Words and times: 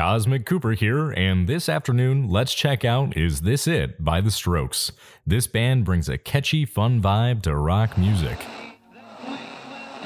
Cosmic 0.00 0.46
Cooper 0.46 0.72
here, 0.72 1.10
and 1.10 1.46
this 1.46 1.68
afternoon, 1.68 2.30
let's 2.30 2.54
check 2.54 2.86
out 2.86 3.14
Is 3.18 3.42
This 3.42 3.66
It 3.66 4.02
by 4.02 4.22
The 4.22 4.30
Strokes. 4.30 4.92
This 5.26 5.46
band 5.46 5.84
brings 5.84 6.08
a 6.08 6.16
catchy, 6.16 6.64
fun 6.64 7.02
vibe 7.02 7.42
to 7.42 7.54
rock 7.54 7.98
music. 7.98 8.38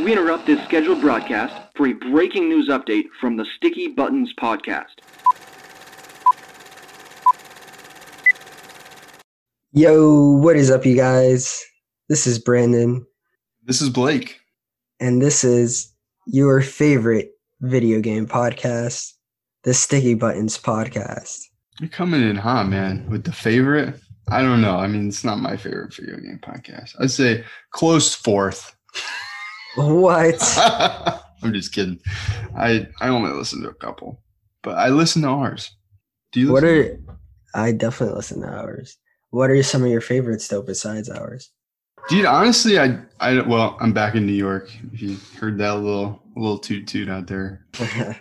We 0.01 0.11
interrupt 0.11 0.47
this 0.47 0.61
scheduled 0.65 1.01
broadcast 1.01 1.55
for 1.77 1.87
a 1.87 1.93
breaking 1.93 2.49
news 2.49 2.67
update 2.71 3.05
from 3.21 3.37
the 3.37 3.47
Sticky 3.57 3.87
Buttons 3.87 4.35
podcast. 4.37 4.95
Yo, 9.71 10.33
what 10.39 10.57
is 10.57 10.73
up, 10.73 10.85
you 10.85 10.97
guys? 10.97 11.65
This 12.09 12.27
is 12.27 12.41
Brandon, 12.41 13.07
This 13.63 13.81
is 13.81 13.91
Blake. 13.91 14.41
and 14.99 15.23
this 15.23 15.45
is 15.45 15.95
your 16.27 16.63
favorite 16.63 17.31
video 17.61 18.01
game 18.01 18.27
podcast, 18.27 19.13
the 19.65 19.73
Sticky 19.73 20.15
Buttons 20.15 20.59
podcast. 20.59 21.47
You're 21.81 21.89
coming 21.89 22.23
in 22.23 22.37
hot, 22.37 22.69
man, 22.69 23.09
with 23.11 23.25
the 23.25 23.33
favorite. 23.33 23.99
I 24.29 24.43
don't 24.43 24.61
know. 24.61 24.77
I 24.77 24.87
mean, 24.87 25.09
it's 25.09 25.25
not 25.25 25.39
my 25.39 25.57
favorite 25.57 25.95
video 25.95 26.17
game 26.17 26.39
podcast. 26.43 26.95
I'd 27.01 27.11
say 27.11 27.45
close 27.71 28.15
fourth. 28.15 28.77
What? 29.77 30.41
I'm 31.43 31.53
just 31.53 31.75
kidding. 31.75 31.99
I 32.57 32.87
I 33.01 33.09
only 33.09 33.33
listen 33.33 33.63
to 33.63 33.71
a 33.71 33.75
couple, 33.75 34.23
but 34.63 34.77
I 34.77 34.89
listen 34.89 35.23
to 35.23 35.29
ours. 35.29 35.75
Do 36.33 36.41
you? 36.41 36.53
what 36.53 36.65
are 36.65 37.01
I 37.55 37.73
definitely 37.73 38.17
listen 38.17 38.43
to 38.43 38.49
ours. 38.49 38.99
What 39.31 39.51
are 39.51 39.63
some 39.63 39.83
of 39.83 39.91
your 39.91 40.01
favorites 40.01 40.47
though 40.47 40.63
besides 40.63 41.09
ours? 41.09 41.51
Dude, 42.09 42.27
honestly, 42.27 42.79
I 42.79 42.99
I 43.19 43.41
well, 43.41 43.79
I'm 43.81 43.93
back 43.93 44.15
in 44.15 44.27
New 44.27 44.33
York. 44.33 44.71
If 44.93 45.03
you 45.03 45.17
heard 45.39 45.59
that 45.59 45.75
little 45.77 46.23
little 46.37 46.59
toot 46.59 46.87
toot 46.87 47.09
out 47.09 47.27
there, 47.27 47.67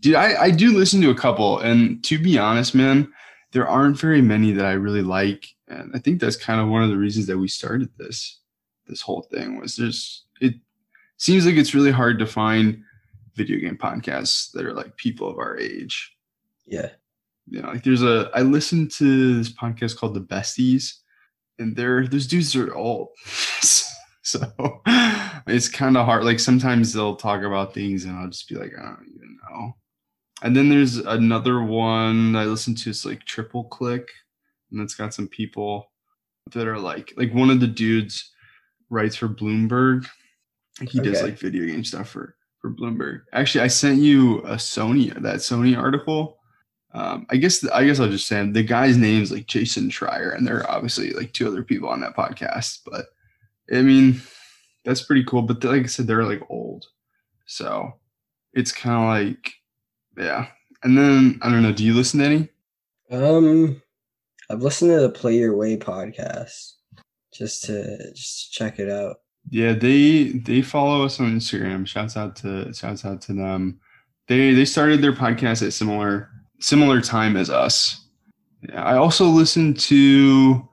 dude, 0.00 0.14
I 0.14 0.44
I 0.44 0.50
do 0.50 0.76
listen 0.76 1.00
to 1.02 1.10
a 1.10 1.14
couple, 1.14 1.58
and 1.58 2.02
to 2.04 2.18
be 2.18 2.38
honest, 2.38 2.74
man, 2.74 3.12
there 3.52 3.68
aren't 3.68 3.98
very 3.98 4.22
many 4.22 4.52
that 4.52 4.66
I 4.66 4.72
really 4.72 5.02
like, 5.02 5.46
and 5.68 5.90
I 5.94 5.98
think 5.98 6.20
that's 6.20 6.36
kind 6.36 6.60
of 6.60 6.68
one 6.68 6.82
of 6.82 6.90
the 6.90 6.96
reasons 6.96 7.26
that 7.26 7.38
we 7.38 7.48
started 7.48 7.90
this 7.98 8.40
this 8.86 9.00
whole 9.00 9.22
thing 9.22 9.58
was 9.60 9.76
there's 9.76 10.24
it 10.40 10.54
seems 11.16 11.46
like 11.46 11.56
it's 11.56 11.74
really 11.74 11.90
hard 11.90 12.18
to 12.18 12.26
find 12.26 12.82
video 13.34 13.58
game 13.58 13.76
podcasts 13.76 14.50
that 14.52 14.64
are 14.64 14.72
like 14.72 14.96
people 14.96 15.28
of 15.28 15.38
our 15.38 15.58
age. 15.58 16.16
yeah. 16.66 16.90
You 17.48 17.62
know, 17.62 17.68
like 17.68 17.84
there's 17.84 18.02
a 18.02 18.28
I 18.34 18.42
listened 18.42 18.90
to 18.92 19.38
this 19.38 19.52
podcast 19.52 19.96
called 19.96 20.14
The 20.14 20.20
Besties, 20.20 20.94
and 21.60 21.76
they're 21.76 22.06
those 22.06 22.26
dudes 22.26 22.56
are 22.56 22.74
old. 22.74 23.10
so 24.22 24.82
it's 25.46 25.68
kind 25.68 25.96
of 25.96 26.06
hard. 26.06 26.24
Like 26.24 26.40
sometimes 26.40 26.92
they'll 26.92 27.14
talk 27.14 27.42
about 27.42 27.72
things 27.72 28.04
and 28.04 28.16
I'll 28.16 28.28
just 28.28 28.48
be 28.48 28.56
like, 28.56 28.72
I 28.76 28.82
don't 28.82 29.08
even 29.14 29.38
know. 29.48 29.76
And 30.42 30.54
then 30.54 30.68
there's 30.68 30.98
another 30.98 31.62
one 31.62 32.36
I 32.36 32.44
listen 32.44 32.74
to, 32.76 32.90
it's 32.90 33.06
like 33.06 33.24
Triple 33.24 33.64
Click, 33.64 34.08
and 34.70 34.80
it's 34.80 34.94
got 34.94 35.14
some 35.14 35.28
people 35.28 35.90
that 36.52 36.66
are 36.66 36.78
like 36.78 37.12
like 37.16 37.32
one 37.32 37.50
of 37.50 37.60
the 37.60 37.66
dudes 37.66 38.32
writes 38.90 39.16
for 39.16 39.28
Bloomberg. 39.28 40.06
He 40.80 41.00
does 41.00 41.22
like 41.22 41.38
video 41.38 41.66
game 41.66 41.84
stuff 41.84 42.08
for 42.10 42.36
for 42.60 42.70
Bloomberg. 42.70 43.22
Actually, 43.32 43.64
I 43.64 43.68
sent 43.68 44.00
you 44.00 44.40
a 44.40 44.56
Sony 44.56 45.12
that 45.22 45.36
Sony 45.36 45.76
article. 45.76 46.38
Um, 46.92 47.26
I 47.30 47.36
guess 47.36 47.66
I 47.68 47.84
guess 47.84 48.00
I'll 48.00 48.08
just 48.08 48.28
say 48.28 48.46
the 48.50 48.62
guy's 48.62 48.96
name's 48.96 49.32
like 49.32 49.46
Jason 49.46 49.88
Schreier, 49.88 50.36
and 50.36 50.46
there 50.46 50.58
are 50.58 50.70
obviously 50.70 51.10
like 51.10 51.32
two 51.32 51.46
other 51.46 51.62
people 51.62 51.88
on 51.88 52.00
that 52.00 52.16
podcast. 52.16 52.80
But 52.84 53.06
I 53.72 53.82
mean, 53.82 54.20
that's 54.84 55.02
pretty 55.02 55.24
cool. 55.24 55.42
But 55.42 55.64
like 55.64 55.82
I 55.82 55.86
said, 55.86 56.06
they're 56.06 56.24
like 56.24 56.42
old, 56.50 56.86
so 57.46 57.94
it's 58.52 58.72
kind 58.72 58.96
of 58.96 59.08
like 59.08 59.54
yeah. 60.16 60.48
And 60.82 60.96
then 60.96 61.38
I 61.42 61.50
don't 61.50 61.62
know. 61.62 61.72
Do 61.72 61.84
you 61.84 61.94
listen 61.94 62.20
to 62.20 62.26
any? 62.26 62.48
Um 63.10 63.82
I've 64.50 64.62
listened 64.62 64.92
to 64.92 65.00
the 65.00 65.10
Play 65.10 65.36
Your 65.36 65.56
Way 65.56 65.76
podcast 65.76 66.74
just 67.32 67.64
to 67.64 68.12
just 68.14 68.52
to 68.52 68.58
check 68.58 68.78
it 68.78 68.90
out. 68.90 69.16
Yeah, 69.50 69.72
they 69.74 70.24
they 70.44 70.62
follow 70.62 71.04
us 71.04 71.20
on 71.20 71.38
Instagram. 71.38 71.86
Shouts 71.86 72.16
out 72.16 72.36
to 72.36 72.72
shouts 72.72 73.04
out 73.04 73.20
to 73.22 73.32
them. 73.32 73.80
They 74.28 74.54
they 74.54 74.64
started 74.64 75.02
their 75.02 75.12
podcast 75.12 75.64
at 75.64 75.72
similar 75.72 76.30
similar 76.60 77.00
time 77.00 77.36
as 77.36 77.50
us. 77.50 78.06
Yeah, 78.68 78.82
I 78.82 78.96
also 78.96 79.26
listened 79.26 79.78
to 79.80 80.68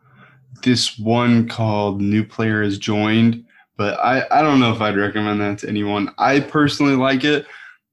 this 0.64 0.98
one 0.98 1.48
called 1.48 2.02
New 2.02 2.26
Player 2.26 2.64
Has 2.64 2.78
Joined, 2.78 3.46
but 3.78 4.00
I 4.00 4.26
I 4.32 4.42
don't 4.42 4.60
know 4.60 4.74
if 4.74 4.82
I'd 4.82 4.98
recommend 4.98 5.42
that 5.42 5.60
to 5.60 5.70
anyone. 5.70 6.14
I 6.18 6.40
personally 6.40 6.96
like 6.96 7.24
it, 7.24 7.46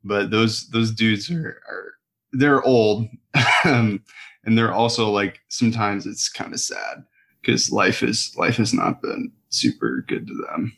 but 0.05 0.31
those 0.31 0.69
those 0.71 0.91
dudes 0.93 1.31
are 1.31 1.61
are 1.69 1.93
they're 2.33 2.63
old, 2.63 3.09
um, 3.65 4.03
and 4.45 4.57
they're 4.57 4.73
also 4.73 5.11
like 5.11 5.41
sometimes 5.49 6.07
it's 6.07 6.29
kind 6.29 6.53
of 6.55 6.61
sad 6.61 7.05
because 7.41 7.71
life 7.73 8.03
is 8.03 8.35
life 8.37 8.57
has 8.57 8.73
not 8.73 9.03
been 9.03 9.33
super 9.49 10.05
good 10.09 10.27
to 10.27 10.35
them. 10.35 10.77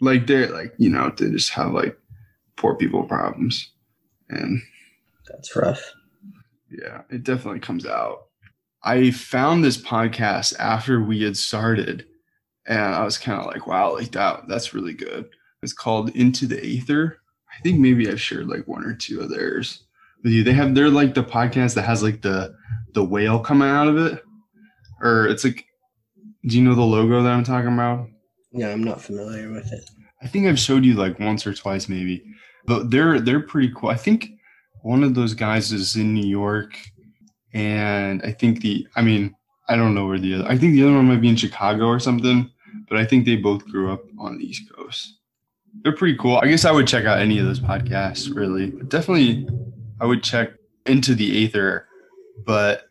Like 0.00 0.26
they're 0.26 0.48
like 0.48 0.74
you 0.78 0.90
know 0.90 1.10
they 1.16 1.30
just 1.30 1.50
have 1.50 1.72
like 1.72 1.98
poor 2.56 2.74
people 2.74 3.04
problems, 3.04 3.70
and 4.28 4.60
That's 5.28 5.54
rough. 5.54 5.92
yeah, 6.70 7.02
it 7.10 7.22
definitely 7.24 7.60
comes 7.60 7.86
out. 7.86 8.26
I 8.82 9.10
found 9.10 9.64
this 9.64 9.76
podcast 9.76 10.56
after 10.58 11.02
we 11.02 11.22
had 11.22 11.36
started, 11.36 12.06
and 12.66 12.78
I 12.94 13.04
was 13.04 13.18
kind 13.18 13.40
of 13.40 13.46
like, 13.46 13.66
wow, 13.66 13.94
like 13.94 14.12
that 14.12 14.48
that's 14.48 14.74
really 14.74 14.94
good. 14.94 15.28
It's 15.62 15.72
called 15.72 16.10
Into 16.10 16.46
the 16.46 16.64
Aether. 16.64 17.18
I 17.56 17.62
think 17.62 17.78
maybe 17.78 18.08
I've 18.08 18.20
shared 18.20 18.48
like 18.48 18.66
one 18.68 18.84
or 18.84 18.94
two 18.94 19.20
of 19.20 19.30
theirs 19.30 19.84
with 20.22 20.32
you. 20.32 20.42
They 20.42 20.52
have 20.52 20.74
they're 20.74 20.90
like 20.90 21.14
the 21.14 21.24
podcast 21.24 21.74
that 21.74 21.82
has 21.82 22.02
like 22.02 22.22
the 22.22 22.54
the 22.92 23.04
whale 23.04 23.38
coming 23.38 23.68
out 23.68 23.88
of 23.88 23.96
it, 23.96 24.22
or 25.00 25.26
it's 25.26 25.44
like, 25.44 25.64
do 26.46 26.56
you 26.56 26.62
know 26.62 26.74
the 26.74 26.82
logo 26.82 27.22
that 27.22 27.32
I'm 27.32 27.44
talking 27.44 27.72
about? 27.72 28.06
Yeah, 28.52 28.68
I'm 28.68 28.84
not 28.84 29.00
familiar 29.00 29.52
with 29.52 29.72
it. 29.72 29.88
I 30.22 30.28
think 30.28 30.46
I've 30.46 30.58
showed 30.58 30.84
you 30.84 30.94
like 30.94 31.18
once 31.18 31.46
or 31.46 31.54
twice 31.54 31.88
maybe. 31.88 32.22
But 32.66 32.90
they're 32.90 33.20
they're 33.20 33.40
pretty 33.40 33.72
cool. 33.76 33.90
I 33.90 33.96
think 33.96 34.28
one 34.82 35.02
of 35.02 35.14
those 35.14 35.34
guys 35.34 35.72
is 35.72 35.96
in 35.96 36.14
New 36.14 36.26
York 36.26 36.76
and 37.52 38.22
I 38.22 38.32
think 38.32 38.60
the 38.60 38.86
I 38.96 39.02
mean, 39.02 39.34
I 39.68 39.76
don't 39.76 39.94
know 39.94 40.06
where 40.06 40.18
the 40.18 40.34
other 40.34 40.48
I 40.48 40.58
think 40.58 40.74
the 40.74 40.82
other 40.82 40.94
one 40.94 41.06
might 41.06 41.20
be 41.20 41.28
in 41.28 41.36
Chicago 41.36 41.86
or 41.86 42.00
something, 42.00 42.50
but 42.88 42.98
I 42.98 43.04
think 43.04 43.24
they 43.24 43.36
both 43.36 43.64
grew 43.66 43.92
up 43.92 44.02
on 44.18 44.38
the 44.38 44.44
East 44.44 44.70
Coast. 44.74 45.18
They're 45.82 45.94
pretty 45.96 46.16
cool. 46.18 46.38
I 46.38 46.46
guess 46.48 46.64
I 46.64 46.72
would 46.72 46.86
check 46.88 47.04
out 47.04 47.18
any 47.20 47.38
of 47.38 47.46
those 47.46 47.60
podcasts 47.60 48.34
really. 48.34 48.70
But 48.70 48.88
definitely 48.88 49.48
I 50.00 50.06
would 50.06 50.22
check 50.22 50.50
into 50.86 51.14
the 51.14 51.44
Aether, 51.44 51.86
but 52.44 52.82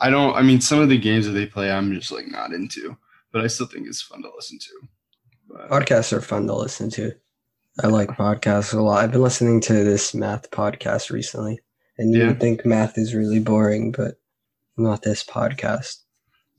I 0.00 0.10
don't 0.10 0.34
I 0.34 0.42
mean 0.42 0.60
some 0.60 0.80
of 0.80 0.88
the 0.88 0.98
games 0.98 1.26
that 1.26 1.32
they 1.32 1.46
play 1.46 1.70
I'm 1.70 1.92
just 1.94 2.10
like 2.12 2.26
not 2.28 2.52
into, 2.52 2.96
but 3.32 3.42
I 3.42 3.46
still 3.46 3.66
think 3.66 3.86
it's 3.86 4.02
fun 4.02 4.22
to 4.22 4.30
listen 4.34 4.58
to. 4.58 4.88
But, 5.48 5.68
Podcasts 5.70 6.12
are 6.12 6.20
fun 6.20 6.46
to 6.46 6.54
listen 6.54 6.90
to. 6.90 7.12
I 7.82 7.86
like 7.88 8.08
podcasts 8.10 8.72
a 8.74 8.80
lot. 8.80 9.02
I've 9.04 9.12
been 9.12 9.22
listening 9.22 9.60
to 9.62 9.72
this 9.84 10.14
math 10.14 10.50
podcast 10.50 11.10
recently, 11.10 11.60
and 11.98 12.12
you 12.14 12.20
Yeah. 12.20 12.28
would 12.28 12.40
think 12.40 12.64
math 12.66 12.96
is 12.98 13.14
really 13.14 13.40
boring, 13.40 13.90
but 13.92 14.20
not 14.76 15.02
this 15.02 15.24
podcast. 15.24 15.96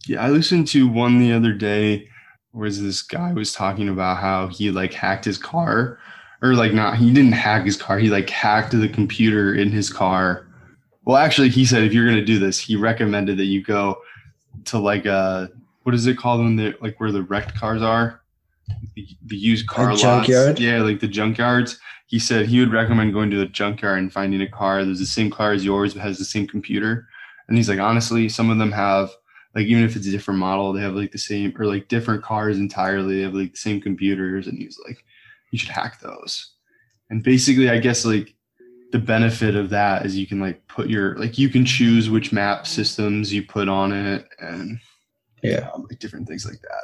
Yeah, 0.07 0.21
I 0.23 0.29
listened 0.29 0.67
to 0.69 0.87
one 0.87 1.19
the 1.19 1.31
other 1.33 1.53
day 1.53 2.07
where 2.51 2.69
this 2.69 3.01
guy 3.01 3.33
was 3.33 3.53
talking 3.53 3.89
about 3.89 4.17
how 4.17 4.47
he 4.47 4.71
like 4.71 4.93
hacked 4.93 5.25
his 5.25 5.37
car 5.37 5.99
or 6.41 6.53
like 6.53 6.73
not 6.73 6.97
he 6.97 7.13
didn't 7.13 7.31
hack 7.31 7.65
his 7.65 7.77
car, 7.77 7.99
he 7.99 8.09
like 8.09 8.29
hacked 8.29 8.71
the 8.71 8.89
computer 8.89 9.55
in 9.55 9.71
his 9.71 9.89
car. 9.89 10.47
Well, 11.05 11.17
actually 11.17 11.49
he 11.49 11.65
said 11.65 11.83
if 11.83 11.93
you're 11.93 12.05
going 12.05 12.17
to 12.17 12.25
do 12.25 12.39
this, 12.39 12.59
he 12.59 12.75
recommended 12.75 13.37
that 13.37 13.45
you 13.45 13.63
go 13.63 14.01
to 14.65 14.77
like 14.77 15.05
uh 15.05 15.47
what 15.83 15.95
is 15.95 16.05
it 16.05 16.17
called 16.17 16.41
when 16.41 16.55
they 16.55 16.73
like 16.81 16.99
where 16.99 17.11
the 17.11 17.23
wrecked 17.23 17.55
cars 17.55 17.81
are? 17.81 18.21
The, 18.95 19.07
the 19.25 19.37
used 19.37 19.67
car 19.67 19.89
lots. 19.89 20.01
junkyard? 20.01 20.59
Yeah, 20.59 20.81
like 20.81 20.99
the 20.99 21.07
junkyards. 21.07 21.77
He 22.07 22.19
said 22.19 22.45
he 22.45 22.59
would 22.59 22.73
recommend 22.73 23.13
going 23.13 23.31
to 23.31 23.37
the 23.37 23.45
junkyard 23.45 23.99
and 23.99 24.11
finding 24.11 24.41
a 24.41 24.47
car 24.47 24.83
that's 24.83 24.99
the 24.99 25.05
same 25.05 25.31
car 25.31 25.53
as 25.53 25.63
yours 25.63 25.93
but 25.93 26.03
has 26.03 26.17
the 26.17 26.25
same 26.25 26.45
computer. 26.45 27.07
And 27.47 27.57
he's 27.57 27.69
like, 27.69 27.79
honestly, 27.79 28.29
some 28.29 28.49
of 28.49 28.57
them 28.57 28.71
have 28.71 29.09
like 29.55 29.65
even 29.67 29.83
if 29.83 29.95
it's 29.95 30.07
a 30.07 30.11
different 30.11 30.39
model, 30.39 30.71
they 30.73 30.81
have 30.81 30.95
like 30.95 31.11
the 31.11 31.17
same 31.17 31.53
or 31.59 31.65
like 31.65 31.87
different 31.87 32.23
cars 32.23 32.57
entirely. 32.57 33.17
They 33.17 33.23
have 33.23 33.33
like 33.33 33.51
the 33.51 33.57
same 33.57 33.81
computers, 33.81 34.47
and 34.47 34.57
he's 34.57 34.79
like, 34.87 35.03
you 35.51 35.59
should 35.59 35.69
hack 35.69 35.99
those. 35.99 36.53
And 37.09 37.21
basically, 37.23 37.69
I 37.69 37.79
guess 37.79 38.05
like 38.05 38.33
the 38.91 38.99
benefit 38.99 39.55
of 39.55 39.69
that 39.69 40.05
is 40.05 40.17
you 40.17 40.27
can 40.27 40.39
like 40.39 40.65
put 40.67 40.89
your 40.89 41.17
like 41.17 41.37
you 41.37 41.49
can 41.49 41.65
choose 41.65 42.09
which 42.09 42.31
map 42.31 42.65
systems 42.67 43.33
you 43.33 43.43
put 43.43 43.67
on 43.69 43.91
it 43.91 44.27
and 44.39 44.79
Yeah. 45.43 45.69
um, 45.73 45.85
like 45.89 45.99
different 45.99 46.27
things 46.27 46.45
like 46.45 46.61
that. 46.61 46.83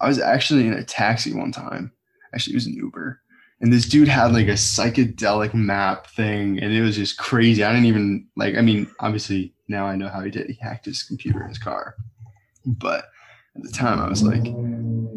I 0.00 0.08
was 0.08 0.18
actually 0.18 0.66
in 0.66 0.72
a 0.72 0.82
taxi 0.84 1.32
one 1.32 1.52
time. 1.52 1.92
Actually, 2.34 2.54
it 2.54 2.56
was 2.56 2.66
an 2.66 2.74
Uber. 2.74 3.21
And 3.62 3.72
this 3.72 3.88
dude 3.88 4.08
had 4.08 4.32
like 4.32 4.48
a 4.48 4.52
psychedelic 4.52 5.54
map 5.54 6.08
thing, 6.08 6.58
and 6.58 6.72
it 6.72 6.82
was 6.82 6.96
just 6.96 7.16
crazy. 7.16 7.62
I 7.62 7.72
didn't 7.72 7.86
even 7.86 8.26
like. 8.36 8.56
I 8.56 8.60
mean, 8.60 8.90
obviously 8.98 9.54
now 9.68 9.86
I 9.86 9.94
know 9.94 10.08
how 10.08 10.20
he 10.20 10.30
did. 10.30 10.50
it. 10.50 10.54
He 10.54 10.58
hacked 10.60 10.84
his 10.84 11.04
computer 11.04 11.42
in 11.42 11.48
his 11.48 11.58
car, 11.58 11.94
but 12.66 13.04
at 13.54 13.62
the 13.62 13.70
time 13.70 14.00
I 14.00 14.08
was 14.08 14.24
like, 14.24 14.44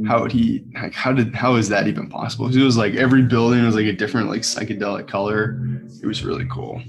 how 0.07 0.21
would 0.21 0.31
he? 0.31 0.63
Like, 0.75 0.93
how 0.93 1.11
did? 1.11 1.33
How 1.33 1.55
is 1.55 1.69
that 1.69 1.87
even 1.87 2.07
possible? 2.07 2.47
it 2.47 2.63
was 2.63 2.77
like 2.77 2.93
every 2.93 3.23
building 3.23 3.65
was 3.65 3.75
like 3.75 3.87
a 3.87 3.93
different 3.93 4.29
like 4.29 4.41
psychedelic 4.41 5.07
color. 5.07 5.59
It 6.03 6.05
was 6.05 6.23
really 6.23 6.45
cool. 6.51 6.81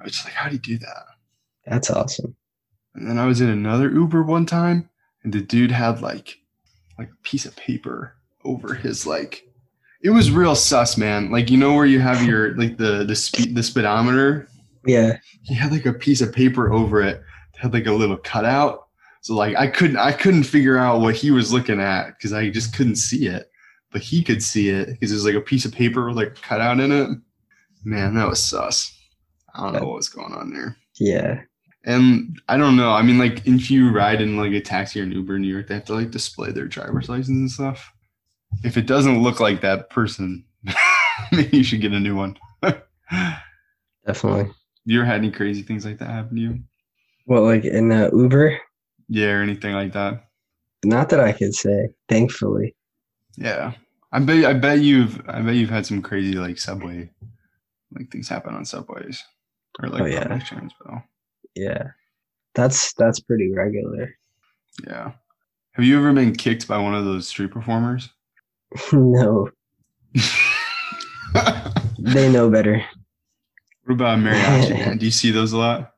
I 0.00 0.04
was 0.04 0.14
just 0.14 0.24
like, 0.24 0.34
how 0.34 0.48
do 0.48 0.54
you 0.54 0.60
do 0.60 0.78
that? 0.78 1.04
That's 1.64 1.90
awesome. 1.90 2.34
And 2.96 3.08
then 3.08 3.18
I 3.18 3.26
was 3.26 3.40
in 3.40 3.50
another 3.50 3.88
Uber 3.88 4.24
one 4.24 4.46
time, 4.46 4.90
and 5.22 5.32
the 5.32 5.42
dude 5.42 5.70
had 5.70 6.02
like 6.02 6.38
like 6.98 7.08
a 7.08 7.22
piece 7.22 7.46
of 7.46 7.54
paper 7.54 8.16
over 8.44 8.74
his 8.74 9.06
like. 9.06 9.46
It 10.02 10.10
was 10.10 10.30
real 10.30 10.54
sus, 10.54 10.96
man. 10.96 11.30
Like 11.30 11.50
you 11.50 11.58
know 11.58 11.74
where 11.74 11.86
you 11.86 12.00
have 12.00 12.24
your 12.24 12.56
like 12.56 12.76
the 12.76 13.04
the 13.04 13.16
speed 13.16 13.54
the 13.54 13.62
speedometer. 13.62 14.48
Yeah. 14.84 15.18
He 15.42 15.54
had 15.54 15.72
like 15.72 15.86
a 15.86 15.92
piece 15.92 16.20
of 16.20 16.32
paper 16.32 16.72
over 16.72 17.02
it. 17.02 17.22
that 17.52 17.60
had 17.60 17.74
like 17.74 17.86
a 17.86 17.92
little 17.92 18.16
cutout. 18.16 18.86
So 19.22 19.34
like 19.34 19.56
I 19.56 19.66
couldn't 19.66 19.98
I 19.98 20.12
couldn't 20.12 20.44
figure 20.44 20.78
out 20.78 21.00
what 21.00 21.14
he 21.14 21.30
was 21.30 21.52
looking 21.52 21.80
at 21.80 22.16
because 22.16 22.32
I 22.32 22.48
just 22.48 22.74
couldn't 22.74 22.96
see 22.96 23.26
it, 23.26 23.50
but 23.92 24.00
he 24.00 24.22
could 24.22 24.42
see 24.42 24.70
it 24.70 24.88
because 24.88 25.10
there's 25.10 25.26
like 25.26 25.34
a 25.34 25.40
piece 25.40 25.64
of 25.64 25.72
paper 25.72 26.06
with 26.06 26.16
like 26.16 26.28
a 26.28 26.40
cutout 26.40 26.80
in 26.80 26.92
it. 26.92 27.10
Man, 27.84 28.14
that 28.14 28.28
was 28.28 28.42
sus. 28.42 28.96
I 29.54 29.64
don't 29.64 29.74
know 29.74 29.88
what 29.88 29.96
was 29.96 30.08
going 30.08 30.32
on 30.32 30.52
there. 30.52 30.76
Yeah. 30.98 31.42
And 31.84 32.40
I 32.48 32.56
don't 32.56 32.76
know. 32.76 32.92
I 32.92 33.02
mean, 33.02 33.18
like 33.18 33.46
if 33.46 33.70
you 33.70 33.90
ride 33.90 34.20
in 34.20 34.36
like 34.36 34.52
a 34.52 34.60
taxi 34.60 35.00
or 35.00 35.02
an 35.02 35.12
Uber 35.12 35.36
in 35.36 35.42
New 35.42 35.48
York, 35.48 35.68
they 35.68 35.74
have 35.74 35.86
to 35.86 35.94
like 35.94 36.10
display 36.10 36.52
their 36.52 36.66
driver's 36.66 37.08
license 37.08 37.28
and 37.28 37.50
stuff. 37.50 37.92
If 38.64 38.76
it 38.76 38.86
doesn't 38.86 39.22
look 39.22 39.40
like 39.40 39.60
that 39.62 39.90
person, 39.90 40.44
maybe 41.32 41.56
you 41.58 41.64
should 41.64 41.80
get 41.80 41.92
a 41.92 42.00
new 42.00 42.16
one. 42.16 42.36
Definitely. 44.06 44.50
you 44.84 45.00
ever 45.00 45.06
had 45.06 45.16
any 45.18 45.30
crazy 45.30 45.62
things 45.62 45.84
like 45.84 45.98
that 45.98 46.08
happen 46.10 46.36
to 46.36 46.42
you? 46.42 46.58
Well, 47.26 47.44
like 47.44 47.64
in 47.64 47.92
uh, 47.92 48.10
Uber, 48.12 48.58
Yeah, 49.08 49.32
or 49.32 49.42
anything 49.42 49.74
like 49.74 49.92
that? 49.92 50.24
not 50.84 51.10
that 51.10 51.20
I 51.20 51.32
could 51.32 51.54
say, 51.54 51.90
thankfully. 52.08 52.74
Yeah. 53.36 53.72
I 54.12 54.18
bet 54.18 54.44
I 54.44 54.54
bet 54.54 54.80
you've 54.80 55.20
I 55.28 55.40
bet 55.42 55.54
you've 55.54 55.70
had 55.70 55.86
some 55.86 56.00
crazy 56.02 56.32
like 56.32 56.58
subway 56.58 57.10
like 57.94 58.10
things 58.10 58.28
happen 58.28 58.54
on 58.54 58.64
subways. 58.64 59.22
Or 59.78 59.88
like 59.88 60.02
Oh, 60.02 60.06
yeah. 60.06 60.22
public 60.22 60.44
transport. 60.46 61.02
Yeah. 61.54 61.90
That's 62.54 62.92
that's 62.94 63.20
pretty 63.20 63.52
regular. 63.52 64.14
Yeah. 64.86 65.12
Have 65.72 65.84
you 65.84 65.98
ever 65.98 66.12
been 66.12 66.34
kicked 66.34 66.66
by 66.66 66.78
one 66.78 66.94
of 66.94 67.04
those 67.04 67.28
street 67.28 67.50
performers? 67.52 68.08
no, 68.92 69.50
they 71.98 72.30
know 72.30 72.50
better. 72.50 72.84
What 73.84 73.94
about 73.94 74.18
mariachi? 74.18 74.98
Do 74.98 75.04
you 75.04 75.10
see 75.12 75.30
those 75.30 75.52
a 75.52 75.58
lot? 75.58 75.92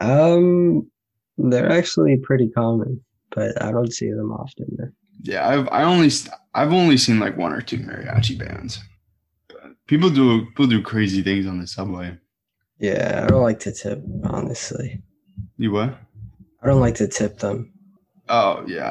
Um, 0.00 0.90
they're 1.38 1.70
actually 1.70 2.16
pretty 2.18 2.48
common, 2.48 3.04
but 3.34 3.62
I 3.62 3.70
don't 3.70 3.92
see 3.92 4.10
them 4.10 4.32
often. 4.32 4.94
Yeah, 5.22 5.46
I've 5.46 5.68
I 5.68 5.84
only 5.84 6.10
I've 6.54 6.72
only 6.72 6.96
seen 6.96 7.20
like 7.20 7.36
one 7.36 7.52
or 7.52 7.60
two 7.60 7.78
mariachi 7.78 8.38
bands. 8.38 8.80
But 9.48 9.76
people 9.86 10.10
do 10.10 10.46
people 10.46 10.66
do 10.66 10.82
crazy 10.82 11.22
things 11.22 11.46
on 11.46 11.60
the 11.60 11.66
subway. 11.66 12.16
Yeah, 12.78 13.22
I 13.24 13.28
don't 13.28 13.42
like 13.42 13.60
to 13.60 13.72
tip, 13.72 14.02
honestly. 14.24 15.02
You 15.58 15.72
what? 15.72 15.98
I 16.62 16.66
don't 16.66 16.80
like 16.80 16.94
to 16.96 17.08
tip 17.08 17.38
them. 17.38 17.72
Oh 18.28 18.64
yeah, 18.66 18.88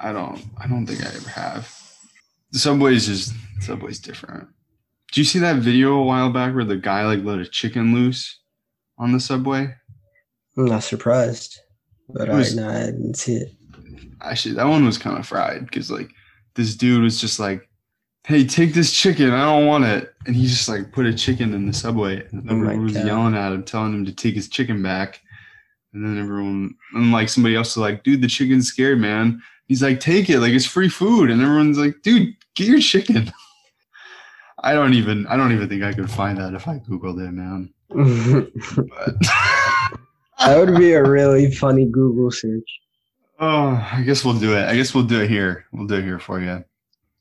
I 0.00 0.08
I 0.10 0.12
don't 0.12 0.40
I 0.58 0.66
don't 0.66 0.86
think 0.86 1.04
I 1.04 1.08
ever 1.08 1.30
have. 1.30 1.87
The 2.52 2.58
subway's 2.58 3.06
just 3.06 3.32
subway's 3.60 3.98
different. 3.98 4.48
Do 5.12 5.20
you 5.20 5.24
see 5.24 5.38
that 5.40 5.56
video 5.56 5.94
a 5.94 6.04
while 6.04 6.30
back 6.30 6.54
where 6.54 6.64
the 6.64 6.76
guy 6.76 7.04
like 7.06 7.24
let 7.24 7.38
a 7.38 7.46
chicken 7.46 7.94
loose 7.94 8.40
on 8.98 9.12
the 9.12 9.20
subway? 9.20 9.74
I'm 10.56 10.66
not 10.66 10.82
surprised, 10.82 11.58
but 12.08 12.28
was- 12.28 12.56
I, 12.58 12.60
no, 12.62 12.68
I 12.68 12.86
didn't 12.86 13.14
see 13.16 13.34
it. 13.36 13.52
Actually, 14.20 14.54
that 14.56 14.66
one 14.66 14.84
was 14.84 14.98
kind 14.98 15.16
of 15.18 15.26
fried 15.26 15.64
because 15.64 15.90
like 15.90 16.10
this 16.54 16.74
dude 16.74 17.02
was 17.02 17.20
just 17.20 17.38
like, 17.38 17.68
"Hey, 18.26 18.44
take 18.44 18.74
this 18.74 18.92
chicken. 18.92 19.30
I 19.30 19.44
don't 19.44 19.66
want 19.66 19.84
it," 19.84 20.12
and 20.26 20.34
he 20.34 20.46
just 20.46 20.68
like 20.68 20.90
put 20.92 21.06
a 21.06 21.14
chicken 21.14 21.54
in 21.54 21.66
the 21.66 21.72
subway, 21.72 22.26
and 22.32 22.50
Oh 22.50 22.54
everyone 22.54 22.82
was 22.84 22.94
God. 22.94 23.06
yelling 23.06 23.34
at 23.36 23.52
him, 23.52 23.62
telling 23.62 23.92
him 23.94 24.04
to 24.06 24.12
take 24.12 24.34
his 24.34 24.48
chicken 24.48 24.82
back. 24.82 25.20
And 25.94 26.04
then 26.04 26.18
everyone, 26.22 26.74
and 26.94 27.12
like 27.12 27.28
somebody 27.28 27.54
else 27.54 27.76
was 27.76 27.82
like, 27.82 28.02
"Dude, 28.02 28.20
the 28.20 28.26
chicken's 28.28 28.66
scared, 28.68 28.98
man." 28.98 29.40
He's 29.68 29.82
like, 29.82 30.00
"Take 30.00 30.28
it, 30.28 30.40
like 30.40 30.52
it's 30.52 30.66
free 30.66 30.88
food," 30.88 31.30
and 31.30 31.40
everyone's 31.40 31.78
like, 31.78 32.02
"Dude, 32.02 32.34
get 32.58 32.66
your 32.66 32.80
chicken." 32.80 33.32
I 34.62 34.72
don't 34.72 34.94
even, 34.94 35.26
I 35.28 35.36
don't 35.36 35.52
even 35.52 35.68
think 35.68 35.84
I 35.84 35.92
could 35.92 36.10
find 36.10 36.38
that 36.38 36.54
if 36.54 36.66
I 36.66 36.78
googled 36.78 37.24
it, 37.24 37.30
man. 37.30 37.72
that 40.40 40.58
would 40.58 40.76
be 40.76 40.92
a 40.92 41.02
really 41.08 41.54
funny 41.54 41.86
Google 41.86 42.30
search. 42.30 42.68
Oh, 43.38 43.88
I 43.92 44.02
guess 44.02 44.24
we'll 44.24 44.38
do 44.38 44.56
it. 44.56 44.64
I 44.68 44.74
guess 44.74 44.94
we'll 44.94 45.04
do 45.04 45.20
it 45.20 45.30
here. 45.30 45.64
We'll 45.72 45.86
do 45.86 45.94
it 45.96 46.02
here 46.04 46.18
for 46.18 46.40
you. 46.40 46.64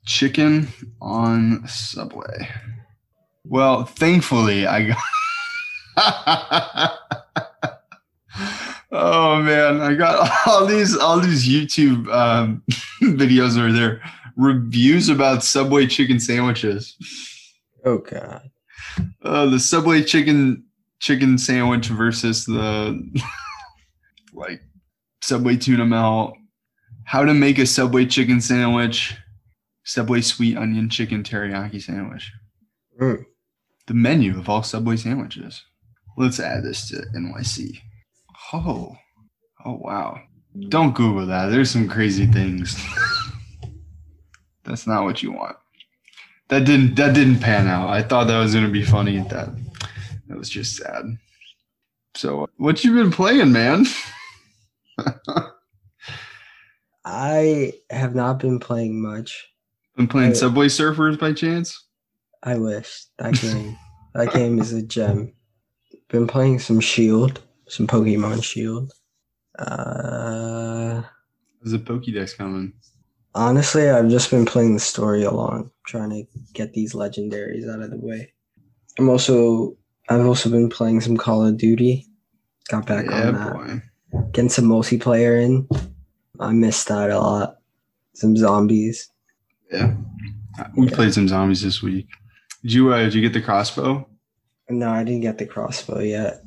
Chicken 0.06 0.68
on 1.00 1.68
Subway. 1.68 2.50
Well, 3.44 3.86
thankfully, 3.86 4.66
I 4.66 4.88
got. 4.88 4.98
oh 8.92 9.42
man, 9.42 9.80
I 9.81 9.94
got 9.94 10.48
all 10.48 10.66
these 10.66 10.98
all 10.98 11.19
these 11.19 11.48
YouTube 11.48 12.12
um, 12.12 12.63
videos 13.01 13.57
where 13.57 13.72
they're 13.72 14.01
reviews 14.38 15.10
about 15.10 15.44
Subway 15.44 15.88
chicken 15.88 16.19
sandwiches. 16.19 16.95
Oh 17.84 17.98
god. 17.98 18.50
Uh, 19.22 19.48
the 19.48 19.60
Subway 19.60 20.04
chicken 20.04 20.63
chicken 21.00 21.38
sandwich 21.38 21.88
versus 21.88 22.45
the 22.45 23.01
like 24.34 24.62
Subway 25.22 25.57
tuna 25.57 25.86
melt. 25.86 26.36
How 27.04 27.25
to 27.25 27.34
make 27.34 27.57
a 27.57 27.66
Subway 27.66 28.06
chicken 28.06 28.39
sandwich. 28.39 29.16
Subway 29.84 30.22
sweet 30.22 30.57
onion 30.57 30.89
chicken 30.89 31.24
teriyaki 31.24 31.81
sandwich. 31.81 32.31
Mm. 33.01 33.24
The 33.88 33.94
menu 33.94 34.38
of 34.38 34.50
all 34.50 34.63
Subway 34.63 34.98
sandwiches. 34.98 35.63
Let's 36.18 36.39
add 36.39 36.63
this 36.63 36.89
to 36.89 37.06
NYC. 37.16 37.80
Oh, 38.51 38.95
oh 39.66 39.78
wow! 39.81 40.19
Don't 40.69 40.95
Google 40.95 41.25
that. 41.28 41.48
There's 41.48 41.72
some 41.72 41.88
crazy 41.88 42.25
things. 42.25 42.75
That's 44.67 44.85
not 44.85 45.03
what 45.03 45.23
you 45.23 45.31
want. 45.31 45.55
That 46.49 46.65
didn't 46.65 46.95
that 46.95 47.13
didn't 47.15 47.39
pan 47.39 47.67
out. 47.67 47.89
I 47.89 48.03
thought 48.03 48.27
that 48.27 48.37
was 48.39 48.53
gonna 48.53 48.69
be 48.69 48.83
funny. 48.83 49.19
That 49.19 49.49
that 50.27 50.37
was 50.37 50.49
just 50.49 50.75
sad. 50.75 51.17
So 52.15 52.47
what 52.57 52.83
you 52.83 52.93
been 52.93 53.11
playing, 53.11 53.51
man? 53.51 53.85
I 57.05 57.73
have 57.89 58.15
not 58.15 58.39
been 58.39 58.59
playing 58.59 59.01
much. 59.01 59.47
been 59.95 60.07
playing 60.07 60.31
I- 60.31 60.33
Subway 60.33 60.67
Surfers 60.67 61.19
by 61.19 61.33
chance? 61.33 61.85
I 62.43 62.57
wish 62.57 63.05
that 63.17 63.33
game. 63.35 63.77
that 64.13 64.31
game 64.31 64.59
is 64.59 64.71
a 64.73 64.81
gem. 64.83 65.33
Been 66.09 66.27
playing 66.27 66.59
some 66.59 66.79
Shield, 66.79 67.41
some 67.67 67.87
Pokemon 67.87 68.43
Shield. 68.43 68.93
Uh, 69.59 71.01
There's 71.62 71.74
a 71.74 71.79
Pokédex 71.79 72.38
coming. 72.38 72.74
Honestly, 73.36 73.89
I've 73.89 74.10
just 74.10 74.31
been 74.31 74.46
playing 74.46 74.74
the 74.74 74.79
story 74.79 75.24
along, 75.24 75.72
trying 75.86 76.10
to 76.12 76.24
get 76.53 76.74
these 76.74 76.93
legendaries 76.93 77.72
out 77.72 77.81
of 77.81 77.91
the 77.91 77.98
way. 77.98 78.34
I'm 79.00 79.10
also, 79.10 79.75
I've 80.10 80.25
also 80.25 80.50
been 80.50 80.69
playing 80.69 81.01
some 81.01 81.17
Call 81.17 81.46
of 81.46 81.57
Duty. 81.57 82.05
Got 82.69 82.86
back 82.86 83.05
yeah, 83.05 83.27
on 83.27 83.34
that. 83.34 83.53
boy. 83.53 83.81
Getting 84.31 84.50
some 84.50 84.65
multiplayer 84.65 85.41
in. 85.41 85.67
I 86.39 86.51
missed 86.51 86.88
that 86.88 87.10
a 87.12 87.19
lot. 87.19 87.57
Some 88.13 88.36
zombies. 88.36 89.10
Yeah. 89.72 89.96
We 90.75 90.88
Yeah. 90.88 90.96
played 90.96 91.13
some 91.13 91.27
zombies 91.27 91.62
this 91.62 91.81
week. 91.81 92.07
Did 92.63 92.74
you 92.74 92.93
uh, 92.93 93.03
did 93.03 93.13
you 93.13 93.22
get 93.22 93.34
the 93.34 93.41
crossbow? 93.41 94.07
No, 94.69 94.89
I 94.89 95.03
didn't 95.03 95.22
get 95.22 95.38
the 95.38 95.46
crossbow 95.46 96.00
yet. 96.00 96.41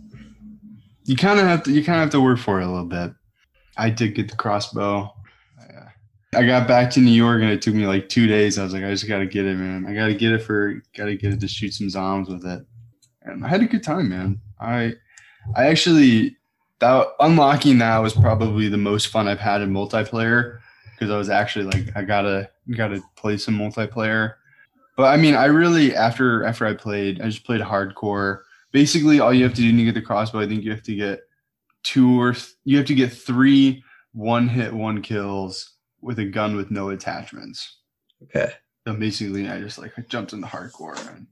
You 1.04 1.16
kind 1.16 1.38
of 1.40 1.46
have 1.46 1.62
to 1.64 1.72
you 1.72 1.82
kind 1.84 1.99
of 1.99 2.02
have 2.06 2.10
to 2.12 2.20
work 2.20 2.38
for 2.38 2.60
it 2.60 2.64
a 2.64 2.70
little 2.70 2.87
bit. 2.87 3.12
I 3.78 3.88
did 3.90 4.14
get 4.14 4.28
the 4.28 4.37
crossbow. 4.37 5.14
I, 6.34 6.44
got 6.44 6.68
back 6.68 6.90
to 6.92 7.00
New 7.00 7.10
York 7.10 7.42
and 7.42 7.50
it 7.50 7.60
took 7.60 7.75
me 7.75 7.87
like 7.87 8.08
two 8.08 8.26
days. 8.26 8.58
I 8.58 8.64
was 8.64 8.72
like, 8.72 8.84
I 8.84 8.90
just 8.90 9.08
gotta 9.08 9.26
get 9.26 9.46
it, 9.46 9.56
man. 9.56 9.87
I 9.87 9.94
gotta 9.94 10.14
get 10.14 10.32
it 10.32 10.42
for 10.42 10.80
gotta 10.96 11.16
get 11.16 11.32
it 11.32 11.40
to 11.40 11.49
shoot 11.49 11.75
some 11.75 11.90
zombies 11.90 12.32
with 12.32 12.46
it. 12.46 12.64
And 13.22 13.44
I 13.44 13.49
had 13.49 13.62
a 13.62 13.66
good 13.66 13.82
time, 13.82 14.08
man. 14.08 14.40
I 14.60 14.94
I 15.56 15.66
actually 15.66 16.37
that 16.78 17.08
unlocking 17.20 17.78
that 17.78 17.99
was 17.99 18.14
probably 18.14 18.68
the 18.68 18.76
most 18.76 19.08
fun 19.08 19.28
I've 19.28 19.40
had 19.40 19.60
in 19.60 19.72
multiplayer 19.72 20.60
because 20.92 21.10
I 21.10 21.18
was 21.18 21.30
actually 21.30 21.64
like 21.64 21.96
I 21.96 22.02
gotta 22.02 22.49
gotta 22.76 23.02
play 23.16 23.37
some 23.37 23.58
multiplayer. 23.58 24.34
But 24.96 25.04
I 25.04 25.16
mean, 25.16 25.34
I 25.34 25.46
really 25.46 25.96
after 25.96 26.44
after 26.44 26.66
I 26.66 26.75
played, 26.75 27.20
I 27.20 27.26
just 27.26 27.44
played 27.44 27.60
hardcore. 27.60 28.42
Basically, 28.72 29.18
all 29.18 29.34
you 29.34 29.42
have 29.44 29.54
to 29.54 29.62
do 29.62 29.76
to 29.76 29.84
get 29.84 29.94
the 29.94 30.02
crossbow, 30.02 30.40
I 30.40 30.46
think 30.46 30.62
you 30.62 30.70
have 30.70 30.82
to 30.84 30.94
get 30.94 31.20
two 31.82 32.20
or 32.20 32.34
th- 32.34 32.54
you 32.64 32.76
have 32.76 32.87
to 32.87 32.94
get 32.94 33.12
three 33.12 33.82
one 34.12 34.49
hit 34.49 34.72
one 34.72 35.02
kills 35.02 35.76
with 36.02 36.19
a 36.19 36.25
gun 36.25 36.57
with 36.57 36.71
no 36.71 36.90
attachments. 36.90 37.78
Okay. 38.25 38.52
So 38.87 38.95
basically, 38.95 39.49
I 39.49 39.61
just 39.61 39.78
like 39.78 39.92
jumped 40.09 40.33
into 40.33 40.47
hardcore 40.47 40.97
and 41.14 41.26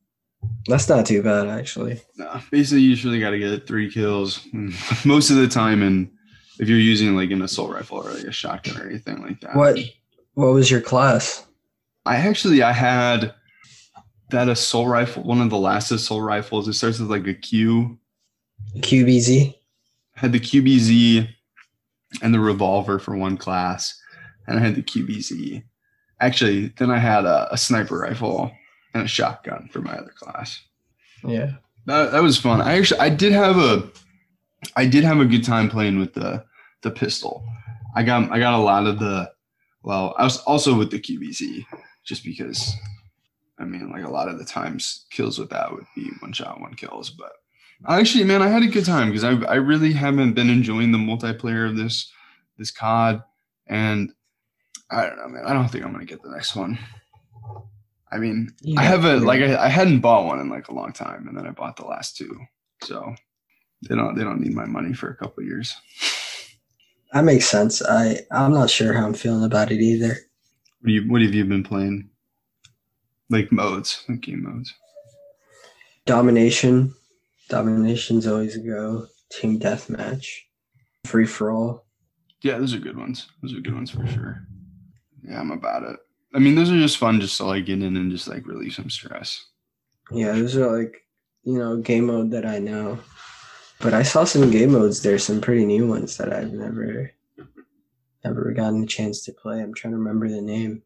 That's 0.66 0.88
not 0.88 1.06
too 1.06 1.22
bad, 1.22 1.48
actually. 1.48 2.00
no, 2.16 2.40
basically 2.50 2.82
you 2.82 2.90
usually 2.90 3.20
got 3.20 3.30
to 3.30 3.38
get 3.38 3.66
three 3.66 3.90
kills 3.90 4.46
most 5.04 5.30
of 5.30 5.36
the 5.36 5.48
time, 5.48 5.82
and 5.82 6.10
if 6.58 6.68
you're 6.68 6.78
using 6.78 7.16
like 7.16 7.30
an 7.30 7.42
assault 7.42 7.72
rifle 7.72 7.98
or 7.98 8.12
like 8.12 8.24
a 8.24 8.32
shotgun 8.32 8.80
or 8.80 8.88
anything 8.88 9.22
like 9.22 9.40
that. 9.40 9.54
What 9.56 9.78
What 10.34 10.52
was 10.52 10.70
your 10.70 10.80
class? 10.80 11.46
I 12.04 12.16
actually 12.16 12.62
I 12.62 12.72
had 12.72 13.34
that 14.30 14.48
assault 14.48 14.88
rifle, 14.88 15.22
one 15.22 15.40
of 15.40 15.50
the 15.50 15.58
last 15.58 15.90
assault 15.90 16.22
rifles. 16.22 16.68
It 16.68 16.74
starts 16.74 16.98
with 16.98 17.10
like 17.10 17.26
a 17.26 17.34
Q, 17.34 17.98
QBZ. 18.78 19.54
I 20.16 20.20
had 20.20 20.32
the 20.32 20.40
QBZ 20.40 21.28
and 22.22 22.34
the 22.34 22.40
revolver 22.40 22.98
for 22.98 23.16
one 23.16 23.36
class, 23.36 23.98
and 24.48 24.58
I 24.58 24.62
had 24.62 24.74
the 24.74 24.82
QBZ. 24.82 25.62
Actually, 26.20 26.72
then 26.78 26.90
I 26.90 26.98
had 26.98 27.24
a, 27.24 27.52
a 27.52 27.58
sniper 27.58 27.98
rifle 27.98 28.50
and 28.94 29.04
a 29.04 29.08
shotgun 29.08 29.68
for 29.70 29.80
my 29.80 29.92
other 29.92 30.12
class. 30.16 30.60
Yeah. 31.22 31.52
That, 31.86 32.12
that 32.12 32.22
was 32.22 32.38
fun. 32.38 32.60
I 32.60 32.76
actually 32.76 33.00
I 33.00 33.10
did 33.10 33.32
have 33.32 33.56
a 33.56 33.88
I 34.74 34.86
did 34.86 35.04
have 35.04 35.20
a 35.20 35.24
good 35.24 35.44
time 35.44 35.68
playing 35.68 35.98
with 35.98 36.14
the 36.14 36.44
the 36.82 36.90
pistol. 36.90 37.44
I 37.94 38.02
got 38.02 38.32
I 38.32 38.38
got 38.38 38.58
a 38.58 38.62
lot 38.62 38.86
of 38.86 38.98
the 38.98 39.30
well, 39.82 40.14
I 40.18 40.24
was 40.24 40.38
also 40.38 40.76
with 40.76 40.90
the 40.90 40.98
QBZ 40.98 41.64
just 42.04 42.24
because 42.24 42.74
I 43.58 43.64
mean 43.64 43.90
like 43.90 44.04
a 44.04 44.10
lot 44.10 44.28
of 44.28 44.38
the 44.38 44.44
times 44.44 45.06
kills 45.10 45.38
with 45.38 45.50
that 45.50 45.70
would 45.72 45.86
be 45.94 46.10
one 46.20 46.32
shot, 46.32 46.60
one 46.60 46.74
kills. 46.74 47.10
But 47.10 47.32
actually 47.88 48.24
man, 48.24 48.42
I 48.42 48.48
had 48.48 48.62
a 48.62 48.66
good 48.66 48.84
time 48.84 49.08
because 49.08 49.24
I 49.24 49.32
I 49.44 49.56
really 49.56 49.92
haven't 49.92 50.32
been 50.32 50.50
enjoying 50.50 50.90
the 50.90 50.98
multiplayer 50.98 51.68
of 51.68 51.76
this 51.76 52.10
this 52.58 52.70
COD 52.70 53.22
and 53.68 54.12
I 54.90 55.06
don't 55.06 55.18
know, 55.18 55.28
man. 55.28 55.44
I 55.46 55.52
don't 55.52 55.68
think 55.68 55.84
I'm 55.84 55.92
gonna 55.92 56.04
get 56.04 56.22
the 56.22 56.30
next 56.30 56.56
one. 56.56 56.78
I 58.10 58.16
mean, 58.16 58.48
I 58.50 58.54
Yeah. 58.62 58.80
haven't 58.82 59.24
like 59.24 59.42
I, 59.42 59.66
I 59.66 59.68
hadn't 59.68 60.00
bought 60.00 60.24
one 60.26 60.40
in 60.40 60.48
like 60.48 60.68
a 60.68 60.74
long 60.74 60.92
time, 60.92 61.28
and 61.28 61.36
then 61.36 61.46
I 61.46 61.50
bought 61.50 61.76
the 61.76 61.84
last 61.84 62.16
two. 62.16 62.38
So 62.84 63.14
they 63.88 63.94
don't 63.94 64.14
they 64.16 64.24
don't 64.24 64.40
need 64.40 64.54
my 64.54 64.64
money 64.66 64.94
for 64.94 65.10
a 65.10 65.16
couple 65.16 65.42
of 65.42 65.46
years. 65.46 65.74
That 67.12 67.24
makes 67.24 67.46
sense. 67.46 67.82
I 67.82 68.20
I'm 68.30 68.52
not 68.52 68.70
sure 68.70 68.94
how 68.94 69.06
I'm 69.06 69.14
feeling 69.14 69.44
about 69.44 69.70
it 69.70 69.80
either. 69.80 70.08
What 70.80 70.86
do 70.86 70.92
you 70.92 71.02
what 71.10 71.22
have 71.22 71.34
you 71.34 71.44
been 71.44 71.64
playing? 71.64 72.08
Like 73.30 73.52
modes, 73.52 74.04
like 74.08 74.20
game 74.22 74.42
modes. 74.44 74.72
Domination. 76.06 76.94
Domination's 77.50 78.26
always 78.26 78.56
a 78.56 78.60
go. 78.60 79.06
Team 79.30 79.58
deathmatch. 79.58 80.26
Free 81.04 81.26
for 81.26 81.50
all. 81.50 81.86
Yeah, 82.42 82.58
those 82.58 82.74
are 82.74 82.78
good 82.78 82.96
ones. 82.96 83.28
Those 83.42 83.54
are 83.54 83.60
good 83.60 83.74
ones 83.74 83.90
for 83.90 84.06
sure. 84.06 84.46
Yeah, 85.28 85.40
I'm 85.40 85.50
about 85.50 85.82
it. 85.82 85.96
I 86.34 86.38
mean, 86.38 86.54
those 86.54 86.70
are 86.70 86.78
just 86.78 86.98
fun 86.98 87.20
just 87.20 87.36
to 87.38 87.44
like 87.44 87.66
get 87.66 87.82
in 87.82 87.96
and 87.96 88.10
just 88.10 88.28
like 88.28 88.46
relieve 88.46 88.74
some 88.74 88.90
stress. 88.90 89.44
Yeah, 90.10 90.32
those 90.32 90.56
are 90.56 90.78
like 90.78 91.04
you 91.44 91.58
know 91.58 91.78
game 91.78 92.06
mode 92.06 92.30
that 92.30 92.46
I 92.46 92.58
know. 92.58 92.98
But 93.80 93.94
I 93.94 94.02
saw 94.02 94.24
some 94.24 94.50
game 94.50 94.72
modes 94.72 95.02
there, 95.02 95.18
some 95.18 95.40
pretty 95.40 95.64
new 95.64 95.86
ones 95.86 96.16
that 96.16 96.32
I've 96.32 96.52
never 96.52 97.12
never 98.24 98.52
gotten 98.52 98.82
a 98.82 98.86
chance 98.86 99.24
to 99.24 99.32
play. 99.32 99.60
I'm 99.60 99.74
trying 99.74 99.92
to 99.92 99.98
remember 99.98 100.28
the 100.28 100.42
name. 100.42 100.82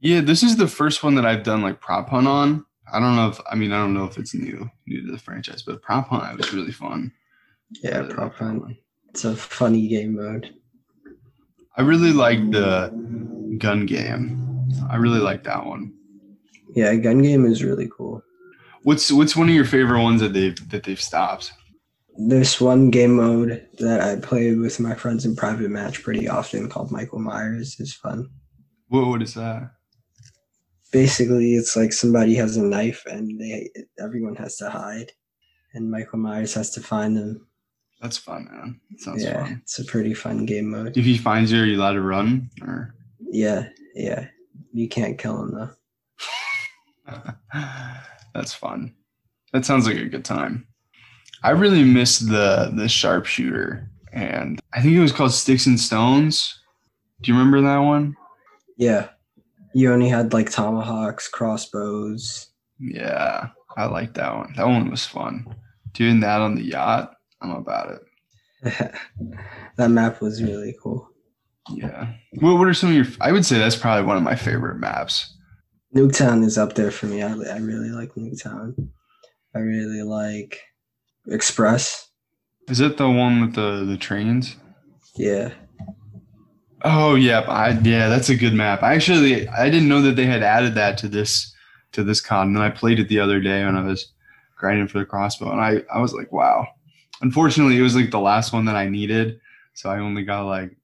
Yeah, 0.00 0.20
this 0.20 0.42
is 0.42 0.56
the 0.56 0.68
first 0.68 1.02
one 1.02 1.14
that 1.16 1.26
I've 1.26 1.42
done 1.42 1.62
like 1.62 1.80
prop 1.80 2.08
hunt 2.08 2.28
on. 2.28 2.64
I 2.92 3.00
don't 3.00 3.16
know 3.16 3.28
if 3.28 3.40
I 3.50 3.54
mean 3.54 3.72
I 3.72 3.78
don't 3.78 3.94
know 3.94 4.04
if 4.04 4.18
it's 4.18 4.34
new 4.34 4.70
new 4.86 5.06
to 5.06 5.12
the 5.12 5.18
franchise, 5.18 5.62
but 5.62 5.82
prop 5.82 6.08
hunt 6.08 6.36
was 6.36 6.52
really 6.52 6.72
fun. 6.72 7.12
Yeah, 7.82 7.98
really 7.98 8.14
prop 8.14 8.34
hunt. 8.34 8.76
It's 9.10 9.24
a 9.24 9.34
funny 9.34 9.88
game 9.88 10.14
mode. 10.16 10.54
I 11.76 11.82
really 11.82 12.12
like 12.12 12.50
the 12.50 12.90
gun 13.58 13.86
game. 13.86 14.44
I 14.90 14.96
really 14.96 15.20
like 15.20 15.44
that 15.44 15.66
one. 15.66 15.92
Yeah, 16.74 16.94
gun 16.96 17.22
game 17.22 17.44
is 17.44 17.64
really 17.64 17.88
cool. 17.94 18.22
What's 18.82 19.10
what's 19.10 19.36
one 19.36 19.48
of 19.48 19.54
your 19.54 19.64
favorite 19.64 20.02
ones 20.02 20.20
that 20.20 20.32
they've 20.32 20.70
that 20.70 20.84
they've 20.84 21.00
stopped? 21.00 21.52
There's 22.16 22.60
one 22.60 22.90
game 22.90 23.16
mode 23.16 23.66
that 23.78 24.00
I 24.00 24.16
play 24.16 24.54
with 24.54 24.80
my 24.80 24.94
friends 24.94 25.24
in 25.24 25.36
private 25.36 25.70
match 25.70 26.02
pretty 26.02 26.28
often 26.28 26.68
called 26.68 26.90
Michael 26.90 27.20
Myers. 27.20 27.76
It's 27.78 27.94
fun. 27.94 28.28
What 28.88 29.06
what 29.06 29.22
is 29.22 29.34
that? 29.34 29.70
Basically, 30.90 31.54
it's 31.54 31.76
like 31.76 31.92
somebody 31.92 32.34
has 32.36 32.56
a 32.56 32.62
knife 32.62 33.04
and 33.06 33.38
they 33.40 33.70
everyone 33.98 34.36
has 34.36 34.56
to 34.56 34.70
hide, 34.70 35.12
and 35.74 35.90
Michael 35.90 36.18
Myers 36.18 36.54
has 36.54 36.70
to 36.72 36.80
find 36.80 37.16
them. 37.16 37.46
That's 38.00 38.16
fun, 38.16 38.48
man. 38.50 38.80
That 38.90 39.00
sounds 39.00 39.24
yeah, 39.24 39.44
fun. 39.44 39.60
it's 39.62 39.78
a 39.78 39.84
pretty 39.84 40.14
fun 40.14 40.46
game 40.46 40.70
mode. 40.70 40.96
If 40.96 41.04
he 41.04 41.18
finds 41.18 41.50
you, 41.50 41.60
are 41.60 41.66
you 41.66 41.78
allowed 41.78 41.94
to 41.94 42.00
run? 42.00 42.48
Or 42.62 42.94
Yeah, 43.30 43.68
yeah. 43.94 44.26
You 44.72 44.88
can't 44.88 45.18
kill 45.18 45.42
him 45.42 45.54
though. 45.54 45.70
that's 48.34 48.52
fun. 48.52 48.94
That 49.52 49.64
sounds 49.64 49.86
like 49.86 49.96
a 49.96 50.08
good 50.08 50.24
time. 50.24 50.66
I 51.42 51.50
really 51.50 51.84
missed 51.84 52.28
the 52.28 52.72
the 52.74 52.88
sharpshooter, 52.88 53.90
and 54.12 54.60
I 54.72 54.82
think 54.82 54.94
it 54.94 55.00
was 55.00 55.12
called 55.12 55.32
Sticks 55.32 55.66
and 55.66 55.78
Stones. 55.78 56.60
Do 57.22 57.30
you 57.30 57.38
remember 57.38 57.60
that 57.62 57.78
one? 57.78 58.16
Yeah. 58.76 59.08
You 59.74 59.92
only 59.92 60.08
had 60.08 60.32
like 60.32 60.50
tomahawks, 60.50 61.28
crossbows. 61.28 62.48
Yeah, 62.78 63.48
I 63.76 63.86
like 63.86 64.14
that 64.14 64.34
one. 64.34 64.54
That 64.56 64.66
one 64.66 64.90
was 64.90 65.04
fun. 65.04 65.54
Doing 65.92 66.20
that 66.20 66.40
on 66.40 66.54
the 66.54 66.62
yacht, 66.62 67.12
I'm 67.42 67.50
about 67.50 67.98
it. 68.62 68.94
that 69.76 69.90
map 69.90 70.20
was 70.20 70.42
really 70.42 70.76
cool. 70.82 71.08
Yeah. 71.74 72.12
What 72.40 72.58
What 72.58 72.68
are 72.68 72.74
some 72.74 72.90
of 72.90 72.96
your? 72.96 73.06
I 73.20 73.32
would 73.32 73.44
say 73.46 73.58
that's 73.58 73.76
probably 73.76 74.06
one 74.06 74.16
of 74.16 74.22
my 74.22 74.36
favorite 74.36 74.78
maps. 74.78 75.34
Nuketown 75.94 76.44
is 76.44 76.58
up 76.58 76.74
there 76.74 76.90
for 76.90 77.06
me. 77.06 77.22
I, 77.22 77.28
I 77.28 77.58
really 77.58 77.90
like 77.90 78.14
Nuketown. 78.14 78.88
I 79.54 79.60
really 79.60 80.02
like 80.02 80.60
Express. 81.26 82.08
Is 82.68 82.80
it 82.80 82.96
the 82.96 83.08
one 83.08 83.40
with 83.40 83.54
the 83.54 83.84
the 83.84 83.96
trains? 83.96 84.56
Yeah. 85.16 85.52
Oh 86.82 87.14
yeah, 87.14 87.40
I 87.40 87.70
yeah, 87.70 88.08
that's 88.08 88.28
a 88.28 88.36
good 88.36 88.54
map. 88.54 88.82
I 88.82 88.94
actually 88.94 89.48
I 89.48 89.68
didn't 89.70 89.88
know 89.88 90.02
that 90.02 90.16
they 90.16 90.26
had 90.26 90.42
added 90.42 90.74
that 90.74 90.98
to 90.98 91.08
this 91.08 91.54
to 91.92 92.04
this 92.04 92.20
con, 92.20 92.48
and 92.48 92.58
I 92.58 92.70
played 92.70 93.00
it 93.00 93.08
the 93.08 93.20
other 93.20 93.40
day 93.40 93.64
when 93.64 93.76
I 93.76 93.82
was 93.82 94.12
grinding 94.56 94.88
for 94.88 94.98
the 94.98 95.06
crossbow, 95.06 95.50
and 95.50 95.60
I 95.60 95.82
I 95.92 96.00
was 96.00 96.12
like, 96.12 96.32
wow. 96.32 96.66
Unfortunately, 97.20 97.76
it 97.76 97.82
was 97.82 97.96
like 97.96 98.12
the 98.12 98.20
last 98.20 98.52
one 98.52 98.66
that 98.66 98.76
I 98.76 98.88
needed, 98.88 99.40
so 99.74 99.90
I 99.90 99.98
only 99.98 100.22
got 100.22 100.46
like, 100.46 100.76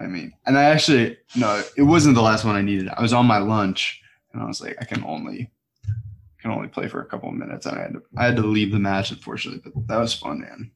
I 0.00 0.06
mean, 0.06 0.32
and 0.46 0.56
I 0.58 0.64
actually 0.64 1.18
no, 1.36 1.62
it 1.76 1.82
wasn't 1.82 2.14
the 2.14 2.22
last 2.22 2.44
one 2.44 2.56
I 2.56 2.62
needed. 2.62 2.88
I 2.88 3.02
was 3.02 3.12
on 3.12 3.26
my 3.26 3.38
lunch, 3.38 4.00
and 4.32 4.42
I 4.42 4.46
was 4.46 4.60
like, 4.62 4.76
I 4.80 4.84
can 4.86 5.04
only 5.04 5.50
I 5.86 6.42
can 6.42 6.50
only 6.52 6.68
play 6.68 6.88
for 6.88 7.02
a 7.02 7.06
couple 7.06 7.28
of 7.28 7.34
minutes, 7.34 7.66
and 7.66 7.78
I 7.78 7.82
had 7.82 7.92
to 7.92 8.02
I 8.16 8.24
had 8.24 8.36
to 8.36 8.42
leave 8.42 8.72
the 8.72 8.78
match 8.78 9.10
unfortunately, 9.10 9.60
but 9.62 9.86
that 9.88 9.98
was 9.98 10.14
fun, 10.14 10.40
man. 10.40 10.70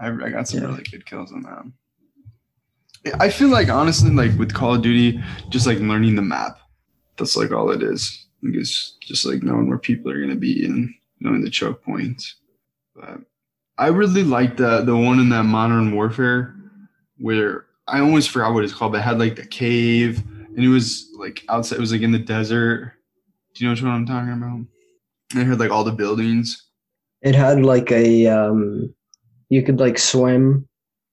I, 0.00 0.08
I 0.08 0.30
got 0.30 0.48
some 0.48 0.60
Yeah. 0.62 0.68
really 0.68 0.84
good 0.84 1.04
kills 1.04 1.32
on 1.32 1.42
that. 1.42 1.64
I 3.20 3.28
feel 3.30 3.48
like 3.48 3.68
honestly, 3.68 4.10
like 4.10 4.32
with 4.38 4.54
Call 4.54 4.74
of 4.76 4.82
Duty, 4.82 5.20
just 5.50 5.66
like 5.66 5.78
learning 5.78 6.14
the 6.16 6.22
map. 6.22 6.58
That's 7.18 7.36
like 7.36 7.50
all 7.52 7.70
it 7.70 7.82
is. 7.82 8.26
Like 8.42 8.54
it's 8.54 8.96
just 9.02 9.26
like 9.26 9.42
knowing 9.42 9.68
where 9.68 9.78
people 9.78 10.10
are 10.10 10.20
gonna 10.20 10.34
be 10.36 10.64
and 10.64 10.92
knowing 11.20 11.42
the 11.42 11.50
choke 11.50 11.82
points. 11.84 12.36
But 12.94 13.20
I 13.76 13.88
really 13.88 14.22
like 14.24 14.56
the 14.56 14.82
the 14.82 14.96
one 14.96 15.18
in 15.18 15.28
that 15.30 15.44
Modern 15.44 15.94
Warfare 15.94 16.54
where 17.18 17.66
I 17.88 18.00
almost 18.00 18.30
forgot 18.30 18.54
what 18.54 18.64
it's 18.64 18.72
called, 18.72 18.92
but 18.92 18.98
it 18.98 19.02
had 19.04 19.18
like 19.18 19.36
the 19.36 19.46
cave 19.46 20.22
and 20.54 20.64
it 20.64 20.68
was 20.68 21.08
like 21.18 21.42
outside. 21.48 21.76
It 21.76 21.80
was 21.80 21.92
like 21.92 22.02
in 22.02 22.12
the 22.12 22.18
desert. 22.18 22.92
Do 23.54 23.64
you 23.64 23.68
know 23.68 23.72
which 23.72 23.82
one 23.82 23.92
I'm 23.92 24.06
talking 24.06 24.32
about? 24.32 24.60
And 25.32 25.40
it 25.42 25.46
had 25.46 25.58
like 25.60 25.70
all 25.70 25.84
the 25.84 25.92
buildings. 25.92 26.68
It 27.22 27.34
had 27.34 27.62
like 27.64 27.90
a 27.92 28.26
um 28.26 28.94
you 29.48 29.62
could 29.62 29.78
like 29.80 29.98
swim 29.98 30.68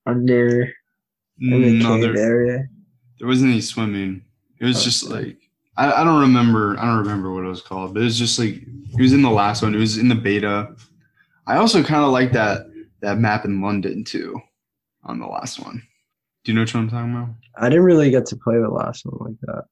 under 0.06 0.72
in 1.40 1.62
the 1.62 1.72
No, 1.74 1.96
cave 2.00 2.14
there, 2.14 2.18
area. 2.18 2.68
there 3.20 3.28
wasn't 3.28 3.52
any 3.52 3.62
swimming. 3.62 4.24
It 4.60 4.66
was 4.66 4.78
Oh, 4.78 4.84
just 4.84 5.10
like 5.10 5.38
I, 5.78 5.92
I 6.02 6.04
don't 6.04 6.22
remember 6.22 6.78
I 6.80 6.86
don't 6.86 7.00
remember 7.00 7.34
what 7.34 7.46
it 7.46 7.50
was 7.50 7.62
called, 7.62 7.94
but 7.94 8.02
it 8.02 8.06
was 8.06 8.18
just 8.20 8.38
like 8.40 8.56
it 8.56 9.02
was 9.02 9.14
in 9.14 9.22
the 9.22 9.30
last 9.30 9.62
one. 9.62 9.74
It 9.76 9.80
was 9.80 9.98
in 9.98 10.08
the 10.08 10.16
beta. 10.16 10.76
I 11.48 11.56
also 11.58 11.84
kind 11.84 12.04
of 12.04 12.12
like 12.12 12.32
that 12.34 12.62
that 13.02 13.18
map 13.18 13.46
in 13.46 13.62
London 13.62 14.04
too, 14.04 14.40
on 15.04 15.20
the 15.20 15.26
last 15.28 15.60
one. 15.60 15.82
Do 16.50 16.54
you 16.54 16.58
know 16.58 16.64
what 16.64 16.74
I'm 16.74 16.90
talking 16.90 17.12
about? 17.12 17.30
I 17.58 17.70
didn't 17.70 17.84
really 17.84 18.10
get 18.10 18.26
to 18.26 18.36
play 18.36 18.58
the 18.58 18.70
last 18.70 19.06
one 19.06 19.18
like 19.20 19.40
that. 19.42 19.66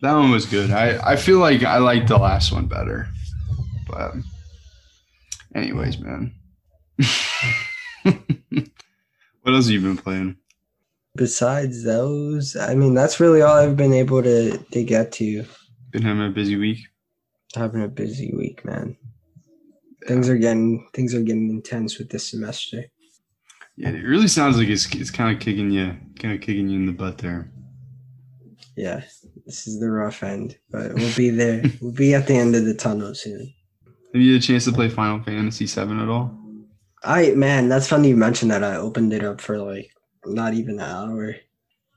That 0.00 0.14
one 0.14 0.30
was 0.30 0.46
good. 0.46 0.70
I, 0.70 0.98
I 1.10 1.16
feel 1.16 1.38
like 1.38 1.62
I 1.62 1.76
liked 1.76 2.08
the 2.08 2.16
last 2.16 2.50
one 2.50 2.64
better. 2.64 3.08
But 3.86 4.14
anyways, 5.54 5.98
man. 5.98 6.34
what 8.04 9.54
else 9.54 9.66
have 9.66 9.72
you 9.74 9.82
been 9.82 9.98
playing? 9.98 10.38
Besides 11.14 11.84
those, 11.84 12.56
I 12.56 12.74
mean 12.74 12.94
that's 12.94 13.20
really 13.20 13.42
all 13.42 13.58
I've 13.58 13.76
been 13.76 13.92
able 13.92 14.22
to 14.22 14.56
to 14.56 14.82
get 14.82 15.12
to. 15.12 15.44
Been 15.90 16.04
having 16.04 16.24
a 16.24 16.30
busy 16.30 16.56
week. 16.56 16.78
Having 17.54 17.82
a 17.82 17.88
busy 17.88 18.32
week, 18.34 18.64
man. 18.64 18.96
Things 20.06 20.30
are 20.30 20.38
getting 20.38 20.88
things 20.94 21.14
are 21.14 21.20
getting 21.20 21.50
intense 21.50 21.98
with 21.98 22.08
this 22.08 22.30
semester. 22.30 22.82
Yeah, 23.76 23.90
it 23.90 24.04
really 24.04 24.28
sounds 24.28 24.56
like 24.56 24.68
it's 24.68 24.86
it's 24.94 25.10
kind 25.10 25.36
of 25.36 25.42
kicking 25.42 25.70
you 25.70 25.98
kind 26.24 26.34
of 26.34 26.40
kicking 26.40 26.70
you 26.70 26.78
in 26.78 26.86
the 26.86 26.92
butt 26.92 27.18
there. 27.18 27.50
Yeah, 28.76 29.02
this 29.44 29.66
is 29.66 29.78
the 29.78 29.90
rough 29.90 30.22
end, 30.22 30.56
but 30.70 30.94
we'll 30.94 31.14
be 31.14 31.28
there. 31.28 31.62
we'll 31.82 31.92
be 31.92 32.14
at 32.14 32.26
the 32.26 32.34
end 32.34 32.56
of 32.56 32.64
the 32.64 32.72
tunnel 32.72 33.14
soon. 33.14 33.52
Have 34.14 34.22
you 34.22 34.32
had 34.32 34.42
a 34.42 34.46
chance 34.46 34.64
to 34.64 34.72
play 34.72 34.88
Final 34.88 35.22
Fantasy 35.22 35.66
VII 35.66 36.00
at 36.00 36.08
all? 36.08 36.34
I 37.02 37.32
man, 37.32 37.68
that's 37.68 37.88
funny 37.88 38.08
you 38.08 38.16
mentioned 38.16 38.50
that. 38.52 38.64
I 38.64 38.76
opened 38.76 39.12
it 39.12 39.22
up 39.22 39.42
for 39.42 39.58
like 39.58 39.90
not 40.24 40.54
even 40.54 40.80
an 40.80 40.86
hour, 40.88 41.36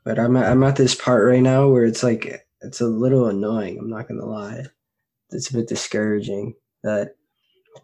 but 0.04 0.20
I'm 0.20 0.36
at, 0.36 0.52
I'm 0.52 0.64
at 0.64 0.76
this 0.76 0.94
part 0.94 1.26
right 1.26 1.42
now 1.42 1.70
where 1.70 1.86
it's 1.86 2.04
like 2.04 2.46
it's 2.60 2.82
a 2.82 2.88
little 2.88 3.28
annoying. 3.28 3.78
I'm 3.80 3.90
not 3.90 4.10
gonna 4.10 4.26
lie, 4.26 4.66
it's 5.32 5.50
a 5.50 5.54
bit 5.54 5.70
discouraging 5.70 6.56
that 6.84 7.16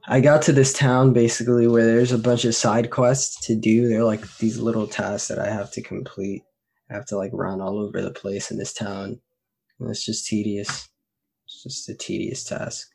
I 0.05 0.19
got 0.19 0.41
to 0.43 0.51
this 0.51 0.73
town 0.73 1.13
basically 1.13 1.67
where 1.67 1.85
there's 1.85 2.11
a 2.11 2.17
bunch 2.17 2.45
of 2.45 2.55
side 2.55 2.91
quests 2.91 3.45
to 3.47 3.55
do. 3.55 3.87
They're 3.87 4.03
like 4.03 4.37
these 4.37 4.59
little 4.59 4.87
tasks 4.87 5.27
that 5.27 5.39
I 5.39 5.49
have 5.49 5.71
to 5.71 5.81
complete. 5.81 6.43
I 6.89 6.93
have 6.93 7.05
to 7.07 7.17
like 7.17 7.31
run 7.33 7.61
all 7.61 7.79
over 7.79 8.01
the 8.01 8.11
place 8.11 8.51
in 8.51 8.57
this 8.57 8.73
town. 8.73 9.19
And 9.79 9.89
it's 9.89 10.05
just 10.05 10.27
tedious. 10.27 10.89
It's 11.45 11.63
just 11.63 11.89
a 11.89 11.95
tedious 11.95 12.43
task. 12.43 12.89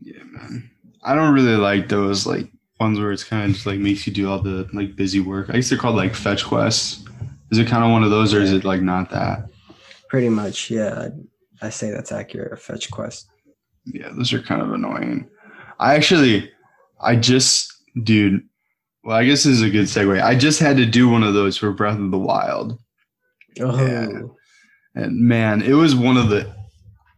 Yeah, 0.00 0.22
man. 0.24 0.70
I 1.02 1.14
don't 1.14 1.34
really 1.34 1.56
like 1.56 1.88
those 1.88 2.26
like 2.26 2.50
ones 2.80 2.98
where 2.98 3.12
it's 3.12 3.24
kind 3.24 3.44
of 3.44 3.52
just 3.52 3.66
like 3.66 3.78
makes 3.78 4.06
you 4.06 4.12
do 4.12 4.30
all 4.30 4.40
the 4.40 4.68
like 4.72 4.96
busy 4.96 5.20
work. 5.20 5.50
I 5.50 5.54
guess 5.54 5.68
they're 5.68 5.78
called 5.78 5.96
like 5.96 6.14
fetch 6.14 6.44
quests. 6.44 7.04
Is 7.50 7.58
it 7.58 7.66
kind 7.66 7.84
of 7.84 7.90
one 7.90 8.04
of 8.04 8.10
those, 8.10 8.34
or 8.34 8.40
is 8.40 8.52
it 8.52 8.64
like 8.64 8.82
not 8.82 9.10
that? 9.10 9.48
Pretty 10.08 10.28
much, 10.28 10.70
yeah. 10.70 11.08
I, 11.62 11.66
I 11.66 11.70
say 11.70 11.90
that's 11.90 12.12
accurate. 12.12 12.52
A 12.52 12.56
fetch 12.56 12.90
quest. 12.90 13.30
Yeah, 13.86 14.10
those 14.12 14.32
are 14.32 14.42
kind 14.42 14.60
of 14.60 14.72
annoying. 14.72 15.28
I 15.78 15.94
actually, 15.94 16.50
I 17.00 17.16
just, 17.16 17.72
dude. 18.02 18.42
Well, 19.04 19.16
I 19.16 19.24
guess 19.24 19.44
this 19.44 19.54
is 19.54 19.62
a 19.62 19.70
good 19.70 19.86
segue. 19.86 20.22
I 20.22 20.34
just 20.34 20.60
had 20.60 20.76
to 20.76 20.86
do 20.86 21.08
one 21.08 21.22
of 21.22 21.34
those 21.34 21.56
for 21.56 21.72
Breath 21.72 21.98
of 21.98 22.10
the 22.10 22.18
Wild, 22.18 22.78
Oh, 23.60 23.76
Yeah. 23.86 24.22
and 24.94 25.20
man, 25.20 25.62
it 25.62 25.72
was 25.74 25.94
one 25.94 26.16
of 26.16 26.28
the. 26.28 26.52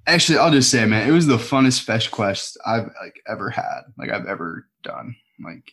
Actually, 0.07 0.39
I'll 0.39 0.51
just 0.51 0.71
say, 0.71 0.85
man, 0.87 1.09
it 1.09 1.13
was 1.13 1.27
the 1.27 1.37
funnest 1.37 1.83
fetch 1.83 2.11
quest 2.11 2.59
I've 2.67 2.87
like 3.03 3.21
ever 3.29 3.51
had, 3.51 3.81
like 3.99 4.11
I've 4.11 4.27
ever 4.27 4.67
done. 4.83 5.15
Like, 5.45 5.73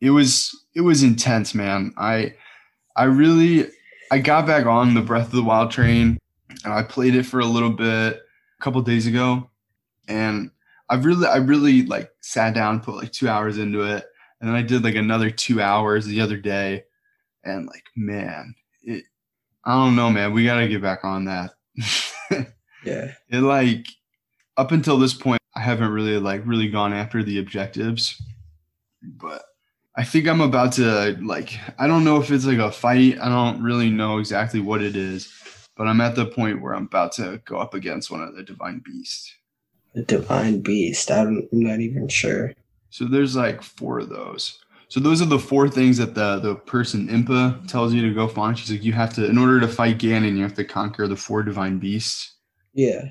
it 0.00 0.10
was 0.10 0.50
it 0.74 0.80
was 0.82 1.02
intense, 1.02 1.54
man. 1.54 1.92
I 1.96 2.34
I 2.96 3.04
really 3.04 3.66
I 4.10 4.18
got 4.18 4.46
back 4.46 4.66
on 4.66 4.94
the 4.94 5.00
Breath 5.02 5.26
of 5.26 5.32
the 5.32 5.42
Wild 5.42 5.70
train, 5.70 6.18
and 6.64 6.72
I 6.72 6.82
played 6.82 7.14
it 7.14 7.24
for 7.24 7.40
a 7.40 7.44
little 7.46 7.70
bit 7.70 8.16
a 8.16 8.62
couple 8.62 8.80
days 8.82 9.06
ago, 9.06 9.50
and 10.08 10.50
I've 10.90 11.04
really 11.04 11.26
I 11.26 11.36
really 11.36 11.82
like 11.86 12.10
sat 12.20 12.54
down, 12.54 12.80
put 12.80 12.96
like 12.96 13.12
two 13.12 13.28
hours 13.28 13.58
into 13.58 13.82
it, 13.82 14.04
and 14.40 14.48
then 14.48 14.56
I 14.56 14.62
did 14.62 14.84
like 14.84 14.94
another 14.94 15.30
two 15.30 15.60
hours 15.60 16.06
the 16.06 16.20
other 16.20 16.36
day, 16.36 16.84
and 17.44 17.66
like 17.66 17.84
man, 17.96 18.54
it 18.82 19.04
I 19.64 19.74
don't 19.74 19.96
know, 19.96 20.10
man. 20.10 20.32
We 20.32 20.44
gotta 20.44 20.68
get 20.68 20.82
back 20.82 21.04
on 21.04 21.26
that. 21.26 21.52
yeah. 22.84 23.12
it 23.28 23.40
like 23.40 23.86
up 24.56 24.72
until 24.72 24.98
this 24.98 25.14
point 25.14 25.40
i 25.54 25.60
haven't 25.60 25.90
really 25.90 26.18
like 26.18 26.42
really 26.44 26.68
gone 26.68 26.92
after 26.92 27.22
the 27.22 27.38
objectives 27.38 28.20
but 29.02 29.42
i 29.96 30.04
think 30.04 30.26
i'm 30.26 30.40
about 30.40 30.72
to 30.72 31.16
like 31.22 31.58
i 31.78 31.86
don't 31.86 32.04
know 32.04 32.20
if 32.20 32.30
it's 32.30 32.44
like 32.44 32.58
a 32.58 32.70
fight 32.70 33.18
i 33.20 33.28
don't 33.28 33.62
really 33.62 33.90
know 33.90 34.18
exactly 34.18 34.60
what 34.60 34.82
it 34.82 34.96
is 34.96 35.32
but 35.76 35.86
i'm 35.86 36.00
at 36.00 36.14
the 36.14 36.26
point 36.26 36.60
where 36.60 36.74
i'm 36.74 36.86
about 36.86 37.12
to 37.12 37.40
go 37.44 37.58
up 37.58 37.74
against 37.74 38.10
one 38.10 38.22
of 38.22 38.34
the 38.34 38.42
divine 38.42 38.82
beasts 38.84 39.32
The 39.94 40.02
divine 40.02 40.60
beast. 40.60 41.10
I 41.10 41.24
don't, 41.24 41.48
I'm 41.52 41.60
not 41.60 41.80
even 41.80 42.08
sure. 42.08 42.52
so 42.90 43.04
there's 43.06 43.34
like 43.36 43.62
four 43.62 43.98
of 44.00 44.08
those 44.08 44.58
so 44.90 45.00
those 45.00 45.20
are 45.20 45.26
the 45.26 45.38
four 45.38 45.68
things 45.68 45.98
that 45.98 46.14
the 46.14 46.38
the 46.38 46.54
person 46.54 47.08
impa 47.08 47.66
tells 47.68 47.92
you 47.92 48.00
to 48.08 48.14
go 48.14 48.26
find 48.26 48.58
she's 48.58 48.70
like 48.70 48.82
you 48.82 48.92
have 48.94 49.12
to 49.14 49.26
in 49.26 49.36
order 49.36 49.60
to 49.60 49.68
fight 49.68 49.98
ganon 49.98 50.34
you 50.36 50.42
have 50.42 50.54
to 50.54 50.64
conquer 50.64 51.06
the 51.06 51.14
four 51.16 51.42
divine 51.42 51.78
beasts 51.78 52.32
Yeah. 52.72 53.04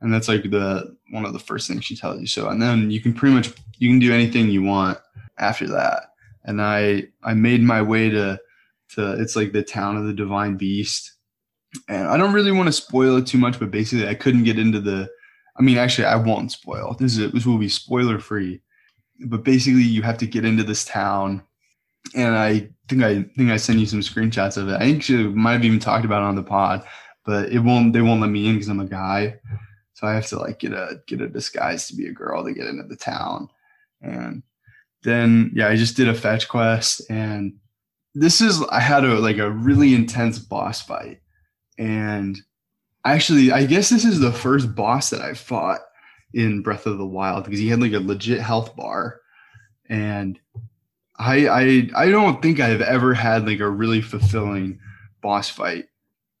and 0.00 0.12
that's 0.12 0.26
like 0.26 0.42
the 0.50 0.96
one 1.12 1.24
of 1.24 1.32
the 1.32 1.38
first 1.38 1.68
things 1.68 1.84
she 1.84 1.94
tells 1.96 2.20
you 2.20 2.26
so 2.26 2.48
and 2.48 2.60
then 2.60 2.90
you 2.90 3.00
can 3.00 3.12
pretty 3.14 3.34
much 3.34 3.52
you 3.78 3.88
can 3.88 4.00
do 4.00 4.12
anything 4.12 4.48
you 4.50 4.62
want 4.64 4.98
after 5.38 5.68
that 5.68 6.14
and 6.44 6.60
i 6.60 7.04
i 7.22 7.32
made 7.34 7.62
my 7.62 7.80
way 7.82 8.10
to 8.10 8.40
to 8.94 9.12
it's 9.22 9.36
like 9.36 9.52
the 9.52 9.62
town 9.62 9.96
of 9.96 10.04
the 10.06 10.12
divine 10.12 10.56
beast 10.56 11.12
and 11.88 12.08
i 12.08 12.16
don't 12.16 12.32
really 12.34 12.50
want 12.52 12.66
to 12.66 12.72
spoil 12.72 13.16
it 13.18 13.26
too 13.28 13.38
much 13.38 13.60
but 13.60 13.70
basically 13.70 14.08
i 14.08 14.14
couldn't 14.14 14.42
get 14.44 14.58
into 14.58 14.80
the 14.80 15.08
i 15.58 15.62
mean 15.62 15.78
actually 15.78 16.04
i 16.04 16.16
won't 16.16 16.52
spoil 16.52 16.96
this 16.98 17.16
is 17.16 17.32
this 17.32 17.46
will 17.46 17.58
be 17.58 17.68
spoiler 17.68 18.18
free 18.18 18.60
but 19.26 19.44
basically 19.44 19.82
you 19.82 20.02
have 20.02 20.18
to 20.18 20.26
get 20.26 20.44
into 20.44 20.62
this 20.62 20.84
town 20.84 21.42
and 22.14 22.36
i 22.36 22.68
think 22.88 23.02
i 23.02 23.22
think 23.36 23.50
i 23.50 23.56
sent 23.56 23.78
you 23.78 23.86
some 23.86 24.00
screenshots 24.00 24.56
of 24.56 24.68
it 24.68 24.80
i 24.80 24.92
actually 24.92 25.24
might 25.28 25.52
have 25.52 25.64
even 25.64 25.78
talked 25.78 26.04
about 26.04 26.22
it 26.22 26.26
on 26.26 26.36
the 26.36 26.42
pod 26.42 26.84
but 27.24 27.50
it 27.50 27.60
won't 27.60 27.92
they 27.92 28.02
won't 28.02 28.20
let 28.20 28.30
me 28.30 28.48
in 28.48 28.54
because 28.54 28.68
i'm 28.68 28.80
a 28.80 28.84
guy 28.84 29.38
so 30.02 30.08
I 30.08 30.14
have 30.14 30.26
to 30.26 30.38
like 30.40 30.58
get 30.58 30.72
a 30.72 31.00
get 31.06 31.20
a 31.20 31.28
disguise 31.28 31.86
to 31.86 31.94
be 31.94 32.08
a 32.08 32.12
girl 32.12 32.44
to 32.44 32.52
get 32.52 32.66
into 32.66 32.82
the 32.82 32.96
town. 32.96 33.48
And 34.00 34.42
then 35.04 35.52
yeah, 35.54 35.68
I 35.68 35.76
just 35.76 35.96
did 35.96 36.08
a 36.08 36.14
fetch 36.14 36.48
quest 36.48 37.02
and 37.08 37.54
this 38.12 38.40
is 38.40 38.60
I 38.64 38.80
had 38.80 39.04
a 39.04 39.20
like 39.20 39.38
a 39.38 39.48
really 39.48 39.94
intense 39.94 40.40
boss 40.40 40.82
fight. 40.82 41.20
And 41.78 42.36
actually 43.04 43.52
I 43.52 43.66
guess 43.66 43.88
this 43.88 44.04
is 44.04 44.20
the 44.20 44.32
first 44.32 44.74
boss 44.74 45.10
that 45.10 45.20
I 45.22 45.34
fought 45.34 45.80
in 46.34 46.62
Breath 46.62 46.86
of 46.86 46.98
the 46.98 47.06
Wild 47.06 47.44
because 47.44 47.60
he 47.60 47.68
had 47.68 47.80
like 47.80 47.92
a 47.92 48.00
legit 48.00 48.40
health 48.40 48.74
bar. 48.76 49.20
And 49.88 50.38
I 51.18 51.48
I 51.48 51.88
I 51.94 52.10
don't 52.10 52.40
think 52.42 52.60
I've 52.60 52.80
ever 52.80 53.14
had 53.14 53.46
like 53.46 53.60
a 53.60 53.68
really 53.68 54.00
fulfilling 54.00 54.78
boss 55.20 55.48
fight 55.48 55.86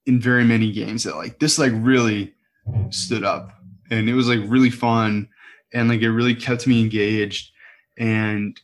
in 0.06 0.20
very 0.20 0.44
many 0.44 0.72
games 0.72 1.04
that 1.04 1.16
like 1.16 1.38
this 1.38 1.58
like 1.58 1.72
really 1.74 2.34
stood 2.90 3.24
up 3.24 3.52
and 3.90 4.08
it 4.08 4.14
was 4.14 4.28
like 4.28 4.40
really 4.46 4.70
fun 4.70 5.28
and 5.72 5.88
like 5.88 6.00
it 6.00 6.10
really 6.10 6.34
kept 6.34 6.66
me 6.66 6.82
engaged 6.82 7.52
and 7.98 8.60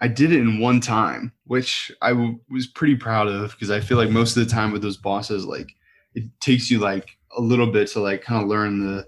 i 0.00 0.08
did 0.08 0.32
it 0.32 0.40
in 0.40 0.60
one 0.60 0.80
time 0.80 1.32
which 1.44 1.90
I 2.02 2.10
w- 2.10 2.38
was 2.48 2.66
pretty 2.66 2.96
proud 2.96 3.28
of 3.28 3.52
because 3.52 3.70
i 3.70 3.80
feel 3.80 3.98
like 3.98 4.10
most 4.10 4.36
of 4.36 4.44
the 4.44 4.50
time 4.50 4.72
with 4.72 4.82
those 4.82 4.96
bosses 4.96 5.44
like 5.44 5.70
it 6.14 6.24
takes 6.40 6.70
you 6.70 6.78
like 6.78 7.16
a 7.36 7.40
little 7.40 7.66
bit 7.66 7.88
to 7.88 8.00
like 8.00 8.22
kind 8.22 8.42
of 8.42 8.48
learn 8.48 8.80
the 8.80 9.06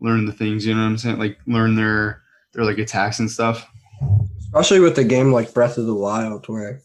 learn 0.00 0.26
the 0.26 0.32
things 0.32 0.66
you 0.66 0.74
know 0.74 0.80
what 0.82 0.86
i'm 0.88 0.98
saying 0.98 1.18
like 1.18 1.38
learn 1.46 1.74
their 1.74 2.22
their 2.52 2.64
like 2.64 2.78
attacks 2.78 3.18
and 3.18 3.30
stuff 3.30 3.66
Especially 4.46 4.78
with 4.80 4.96
a 4.98 5.04
game 5.04 5.32
like 5.32 5.52
Breath 5.52 5.78
of 5.78 5.86
the 5.86 5.94
Wild, 5.94 6.48
where 6.48 6.80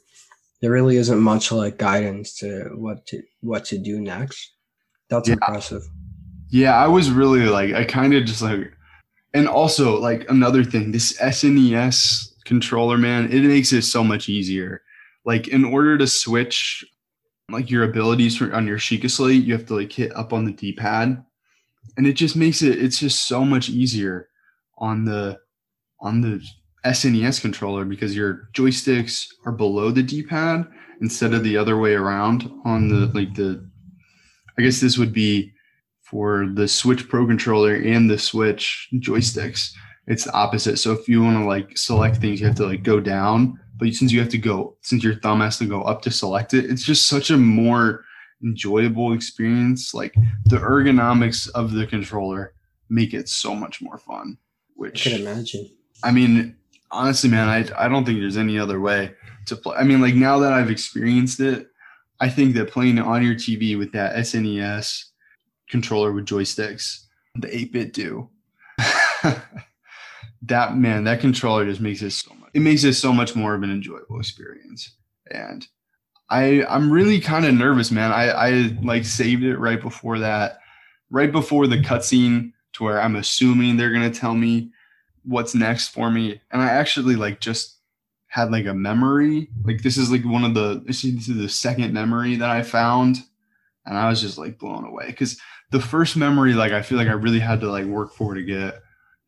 there 0.60 0.72
really 0.72 0.98
isn't 0.98 1.20
much 1.20 1.52
like 1.52 1.78
guidance 1.78 2.36
to 2.40 2.72
what 2.76 3.06
to 3.08 3.22
what 3.42 3.66
to 3.66 3.78
do 3.78 4.00
next. 4.02 4.54
That's 5.10 5.28
Yeah. 5.30 5.34
impressive. 5.34 5.84
Yeah, 6.50 6.76
I 6.76 6.88
was 6.88 7.12
really 7.12 7.42
like 7.42 7.74
I 7.76 7.84
kind 7.84 8.16
of 8.16 8.26
just 8.26 8.42
like 8.42 8.74
and 9.36 9.48
also 9.48 10.00
like 10.00 10.26
another 10.30 10.64
thing, 10.64 10.92
this 10.92 11.16
SNES 11.20 12.30
controller, 12.46 12.98
man, 12.98 13.32
it 13.32 13.44
makes 13.44 13.72
it 13.72 13.84
so 13.84 14.04
much 14.04 14.30
easier. 14.30 14.82
Like 15.26 15.48
in 15.48 15.64
order 15.64 15.96
to 16.00 16.08
switch 16.08 16.84
like 17.52 17.70
your 17.70 17.84
abilities 17.84 18.38
for, 18.38 18.54
on 18.54 18.68
your 18.68 18.78
Sheikah 18.78 19.10
Slate, 19.10 19.44
you 19.44 19.54
have 19.54 19.66
to 19.68 19.76
like 19.76 19.92
hit 19.92 20.16
up 20.16 20.34
on 20.34 20.46
the 20.46 20.52
D-pad. 20.52 21.24
And 21.98 22.08
it 22.08 22.14
just 22.14 22.36
makes 22.36 22.62
it 22.62 22.82
it's 22.82 23.00
just 23.00 23.28
so 23.28 23.44
much 23.44 23.70
easier 23.70 24.30
on 24.78 25.06
the 25.06 25.40
on 26.00 26.22
the 26.22 26.42
SNES 26.86 27.42
controller 27.42 27.84
because 27.84 28.16
your 28.16 28.50
joysticks 28.54 29.28
are 29.46 29.52
below 29.52 29.92
the 29.92 30.04
D-pad 30.04 30.66
instead 31.02 31.34
of 31.34 31.44
the 31.44 31.58
other 31.58 31.78
way 31.78 31.94
around 31.94 32.50
on 32.64 32.88
the 32.88 33.08
like 33.08 33.34
the 33.36 33.68
I 34.58 34.62
guess 34.62 34.80
this 34.80 34.98
would 34.98 35.14
be 35.14 35.54
for 36.02 36.48
the 36.54 36.68
Switch 36.68 37.08
Pro 37.08 37.26
controller 37.26 37.76
and 37.76 38.10
the 38.10 38.18
Switch 38.18 38.90
joysticks. 38.96 39.72
It's 40.08 40.26
the 40.26 40.34
opposite. 40.34 40.78
So 40.78 40.92
if 40.92 41.08
you 41.08 41.22
want 41.24 41.38
to 41.38 41.46
like 41.46 41.78
select 41.78 42.18
things, 42.18 42.42
you 42.42 42.48
have 42.48 42.56
to 42.56 42.66
like 42.66 42.84
go 42.84 43.00
down. 43.00 43.60
But 43.80 43.94
since 43.94 44.12
you 44.12 44.20
have 44.20 44.30
to 44.30 44.38
go, 44.38 44.76
since 44.82 45.04
your 45.04 45.16
thumb 45.16 45.40
has 45.40 45.58
to 45.60 45.66
go 45.66 45.82
up 45.84 46.02
to 46.04 46.12
select 46.12 46.54
it, 46.54 46.66
it's 46.66 46.84
just 46.84 47.08
such 47.08 47.32
a 47.32 47.38
more 47.38 48.04
enjoyable 48.44 49.14
experience. 49.14 49.94
Like 49.94 50.14
the 50.46 50.58
ergonomics 50.58 51.50
of 51.52 51.72
the 51.72 51.88
controller 51.88 52.54
make 52.90 53.14
it 53.14 53.30
so 53.30 53.56
much 53.56 53.82
more 53.82 53.98
fun. 53.98 54.38
Which 54.76 55.08
I 55.08 55.12
can 55.12 55.22
imagine. 55.22 55.70
I 56.04 56.12
mean, 56.12 56.58
honestly, 56.92 57.30
man, 57.30 57.48
I 57.48 57.86
I 57.86 57.88
don't 57.88 58.06
think 58.06 58.20
there's 58.20 58.38
any 58.38 58.60
other 58.60 58.82
way 58.82 59.14
to 59.46 59.56
play. 59.56 59.78
I 59.78 59.84
mean, 59.84 60.02
like 60.02 60.16
now 60.16 60.40
that 60.40 60.52
I've 60.52 60.70
experienced 60.70 61.40
it, 61.40 61.68
I 62.20 62.30
think 62.30 62.56
that 62.56 62.72
playing 62.72 62.98
it 62.98 63.06
on 63.06 63.24
your 63.24 63.36
TV 63.36 63.78
with 63.78 63.94
that 63.94 64.16
SNES 64.18 65.06
controller 65.70 66.12
with 66.12 66.26
joysticks, 66.26 67.06
the 67.36 67.48
8BitDo. 67.48 68.28
that 70.42 70.76
man, 70.76 71.06
that 71.06 71.22
controller 71.22 71.66
just 71.66 71.80
makes 71.80 72.02
it 72.02 72.12
so. 72.12 72.34
It 72.60 72.64
makes 72.64 72.84
it 72.84 72.96
so 72.96 73.14
much 73.14 73.38
more 73.38 73.56
of 73.56 73.64
an 73.64 73.72
enjoyable 73.72 74.20
experience. 74.20 74.94
And 75.32 75.66
I 76.30 76.66
I'm 76.66 76.92
really 76.92 77.22
kind 77.22 77.46
of 77.46 77.54
nervous, 77.54 77.90
man. 77.90 78.12
I 78.12 78.32
I 78.32 78.50
like 78.84 79.06
saved 79.06 79.44
it 79.44 79.58
right 79.58 79.82
before 79.82 80.20
that, 80.20 80.60
right 81.10 81.32
before 81.32 81.68
the 81.68 81.78
cutscene 81.78 82.52
to 82.74 82.84
where 82.84 83.02
I'm 83.02 83.16
assuming 83.16 83.78
they're 83.78 83.94
gonna 83.94 84.12
tell 84.12 84.36
me 84.36 84.72
what's 85.24 85.56
next 85.56 85.88
for 85.90 86.12
me. 86.12 86.42
And 86.52 86.62
i 86.62 86.66
actually 86.66 87.16
like 87.16 87.40
just 87.40 87.78
had 88.28 88.52
like 88.52 88.66
a 88.66 88.74
memory. 88.74 89.48
Like 89.64 89.82
this 89.82 89.98
is 89.98 90.12
like 90.12 90.26
one 90.26 90.44
of 90.44 90.54
the 90.54 90.84
this 90.86 91.06
is 91.06 91.28
the 91.28 91.48
second 91.48 91.94
memory 91.94 92.36
that 92.36 92.50
i 92.50 92.62
found. 92.62 93.20
And 93.86 93.98
i 93.98 94.10
was 94.10 94.20
just 94.20 94.38
like 94.38 94.60
blown 94.60 94.84
away 94.84 95.06
because 95.08 95.40
the 95.72 95.80
first 95.80 96.18
memory 96.18 96.56
like 96.56 96.74
i 96.74 96.82
feel 96.82 96.98
like 96.98 97.08
i 97.08 97.14
really 97.14 97.40
had 97.40 97.62
to 97.62 97.72
like 97.72 97.86
work 97.86 98.14
for 98.14 98.34
to 98.34 98.44
get. 98.44 98.82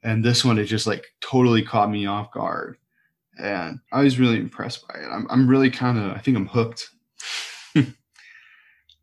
And 0.03 0.25
this 0.25 0.43
one 0.43 0.59
it 0.59 0.65
just 0.65 0.85
like 0.85 1.05
totally 1.21 1.63
caught 1.63 1.89
me 1.89 2.07
off 2.07 2.29
guard 2.33 2.75
and 3.41 3.79
i 3.91 4.01
was 4.01 4.19
really 4.19 4.37
impressed 4.37 4.87
by 4.87 4.95
it 4.99 5.07
i'm, 5.11 5.27
I'm 5.29 5.47
really 5.47 5.69
kind 5.69 5.97
of 5.97 6.11
i 6.11 6.19
think 6.19 6.37
i'm 6.37 6.47
hooked 6.47 6.87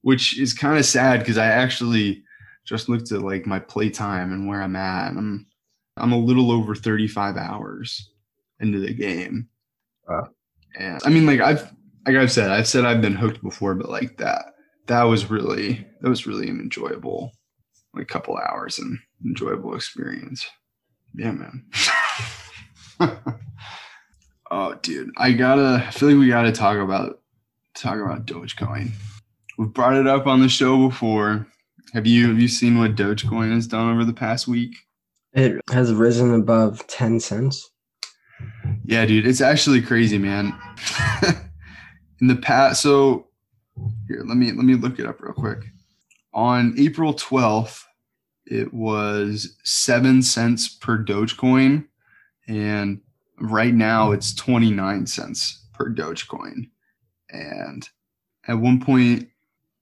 which 0.03 0.39
is 0.39 0.55
kind 0.55 0.79
of 0.79 0.85
sad 0.85 1.21
because 1.21 1.39
i 1.39 1.47
actually 1.47 2.23
just 2.65 2.89
looked 2.89 3.13
at 3.13 3.23
like 3.23 3.47
my 3.47 3.59
playtime 3.59 4.33
and 4.33 4.49
where 4.49 4.63
i'm 4.63 4.77
at 4.77 5.09
and 5.09 5.19
i'm 5.19 5.47
I'm 6.01 6.13
a 6.13 6.19
little 6.19 6.51
over 6.51 6.75
35 6.75 7.37
hours 7.37 8.11
into 8.61 8.81
the 8.81 8.95
game. 8.95 9.49
Wow. 10.09 10.29
And 10.79 11.01
I 11.05 11.11
mean, 11.11 11.27
like 11.27 11.41
I've 11.41 11.73
like 12.07 12.17
I've 12.17 12.33
said, 12.33 12.51
I've 12.51 12.69
said 12.69 12.85
I've 12.85 13.03
been 13.03 13.17
hooked 13.17 13.43
before, 13.43 13.75
but 13.75 13.91
like 13.91 14.17
that 14.19 14.55
that 14.87 15.03
was 15.05 15.31
really 15.31 15.87
that 16.01 16.09
was 16.09 16.27
really 16.27 16.49
an 16.49 16.61
enjoyable 16.61 17.33
like 17.95 18.09
couple 18.09 18.37
hours 18.37 18.79
and 18.79 18.99
enjoyable 19.25 19.75
experience. 19.75 20.47
Yeah, 21.15 21.33
man. 21.33 21.65
oh, 24.51 24.75
dude, 24.83 25.11
I 25.17 25.33
gotta. 25.33 25.85
I 25.87 25.91
feel 25.91 26.11
like 26.11 26.19
we 26.19 26.29
gotta 26.29 26.53
talk 26.53 26.79
about 26.79 27.21
talk 27.75 27.99
about 28.01 28.27
Dogecoin. 28.27 28.91
We've 29.57 29.73
brought 29.73 29.95
it 29.95 30.07
up 30.07 30.27
on 30.27 30.41
the 30.41 30.49
show 30.49 30.89
before. 30.89 31.47
Have 31.95 32.07
you 32.07 32.29
have 32.29 32.41
you 32.41 32.49
seen 32.49 32.79
what 32.79 32.95
Dogecoin 32.95 33.53
has 33.55 33.67
done 33.67 33.93
over 33.93 34.05
the 34.05 34.13
past 34.13 34.47
week? 34.47 34.77
It 35.33 35.61
has 35.71 35.93
risen 35.93 36.35
above 36.35 36.87
10 36.87 37.21
cents. 37.21 37.71
Yeah, 38.85 39.05
dude, 39.05 39.27
it's 39.27 39.41
actually 39.41 39.83
crazy, 39.83 40.19
man. 40.19 40.59
In 42.21 42.27
the 42.27 42.37
past, 42.37 42.83
so 42.83 43.29
here, 44.09 44.23
let 44.25 44.37
me 44.37 44.53
let 44.53 44.65
me 44.65 44.75
look 44.75 44.99
it 44.99 45.07
up 45.07 45.21
real 45.21 45.33
quick. 45.33 45.59
On 46.33 46.75
April 46.79 47.15
12th, 47.15 47.85
it 48.47 48.73
was 48.73 49.57
seven 49.65 50.23
cents 50.23 50.69
per 50.69 51.03
Dogecoin, 51.03 51.87
and 52.47 53.01
right 53.41 53.75
now 53.75 54.13
it's 54.13 54.35
29 54.35 55.07
cents 55.07 55.67
per 55.75 55.91
Dogecoin. 55.91 56.71
And 57.31 57.89
at 58.47 58.59
one 58.59 58.81
point, 58.81 59.29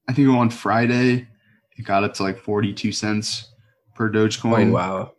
I 0.08 0.12
think 0.12 0.28
on 0.28 0.50
Friday, 0.50 1.28
it 1.76 1.82
got 1.84 2.04
up 2.04 2.14
to 2.14 2.22
like 2.22 2.38
42 2.38 2.92
cents 2.92 3.48
per 3.94 4.10
Dogecoin. 4.10 4.68
Oh, 4.68 4.72
wow. 4.72 5.12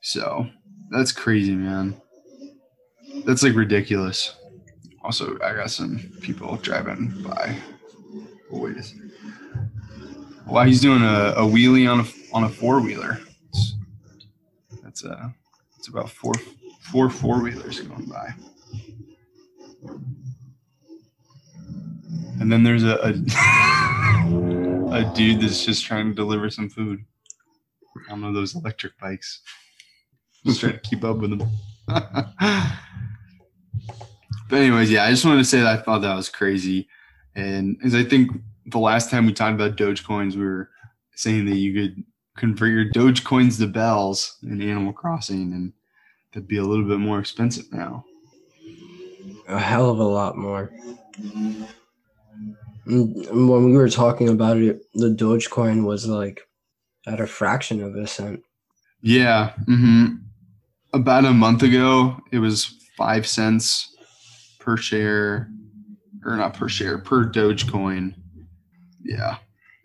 So 0.00 0.46
that's 0.90 1.12
crazy, 1.12 1.54
man. 1.54 2.00
That's 3.24 3.42
like 3.42 3.54
ridiculous. 3.54 4.34
Also, 5.02 5.36
I 5.42 5.54
got 5.54 5.70
some 5.70 5.98
people 6.20 6.56
driving 6.56 7.22
by. 7.22 7.56
Oh, 8.50 8.60
wait. 8.60 8.94
Wow, 10.46 10.64
he's 10.64 10.80
doing 10.80 11.02
a, 11.02 11.34
a 11.36 11.42
wheelie 11.42 11.90
on 11.90 12.00
a 12.00 12.04
on 12.34 12.44
a 12.44 12.48
four 12.48 12.80
wheeler. 12.80 13.18
That's 14.82 15.04
uh, 15.04 15.30
it's 15.78 15.88
about 15.88 16.10
four 16.10 16.34
four 16.84 17.10
four 17.10 17.42
wheelers 17.42 17.80
going 17.80 18.06
by. 18.06 18.28
And 22.40 22.52
then 22.52 22.62
there's 22.62 22.84
a, 22.84 22.96
a 22.96 23.14
a 24.94 25.12
dude 25.14 25.40
that's 25.40 25.64
just 25.64 25.84
trying 25.84 26.08
to 26.08 26.14
deliver 26.14 26.48
some 26.50 26.68
food 26.68 27.04
on 28.10 28.20
one 28.20 28.28
of 28.28 28.34
those 28.34 28.54
electric 28.54 28.98
bikes. 28.98 29.40
Just 30.44 30.60
trying 30.60 30.74
to 30.74 30.78
keep 30.80 31.04
up 31.04 31.16
with 31.18 31.30
them. 31.30 31.50
but 31.88 32.76
anyways, 34.52 34.90
yeah, 34.90 35.04
I 35.04 35.10
just 35.10 35.24
wanted 35.24 35.38
to 35.38 35.44
say 35.44 35.60
that 35.60 35.78
I 35.78 35.82
thought 35.82 36.02
that 36.02 36.14
was 36.14 36.28
crazy. 36.28 36.86
And 37.34 37.76
as 37.84 37.94
I 37.94 38.04
think 38.04 38.30
the 38.66 38.78
last 38.78 39.10
time 39.10 39.26
we 39.26 39.32
talked 39.32 39.54
about 39.54 39.76
Dogecoins, 39.76 40.36
we 40.36 40.44
were 40.44 40.70
saying 41.16 41.46
that 41.46 41.56
you 41.56 41.72
could 41.74 42.04
convert 42.36 42.70
your 42.70 42.90
Dogecoins 42.90 43.58
to 43.58 43.66
bells 43.66 44.38
in 44.42 44.60
Animal 44.62 44.92
Crossing, 44.92 45.52
and 45.52 45.72
that'd 46.34 46.48
be 46.48 46.56
a 46.56 46.64
little 46.64 46.84
bit 46.84 46.98
more 46.98 47.20
expensive 47.20 47.72
now. 47.72 48.04
A 49.48 49.58
hell 49.58 49.90
of 49.90 49.98
a 49.98 50.04
lot 50.04 50.36
more. 50.36 50.70
When 52.86 53.64
we 53.64 53.72
were 53.72 53.88
talking 53.88 54.28
about 54.28 54.58
it, 54.58 54.82
the 54.94 55.08
Dogecoin 55.08 55.84
was 55.84 56.06
like 56.06 56.40
at 57.06 57.20
a 57.20 57.26
fraction 57.26 57.82
of 57.82 57.94
a 57.94 58.06
cent. 58.06 58.42
Yeah. 59.00 59.52
hmm 59.66 60.06
About 60.92 61.24
a 61.24 61.32
month 61.32 61.62
ago, 61.62 62.18
it 62.32 62.38
was 62.40 62.64
five 62.96 63.26
cents 63.26 63.94
per 64.58 64.76
share, 64.76 65.50
or 66.24 66.36
not 66.36 66.54
per 66.54 66.68
share, 66.68 66.98
per 66.98 67.24
Dogecoin. 67.24 68.14
Yeah, 69.02 69.36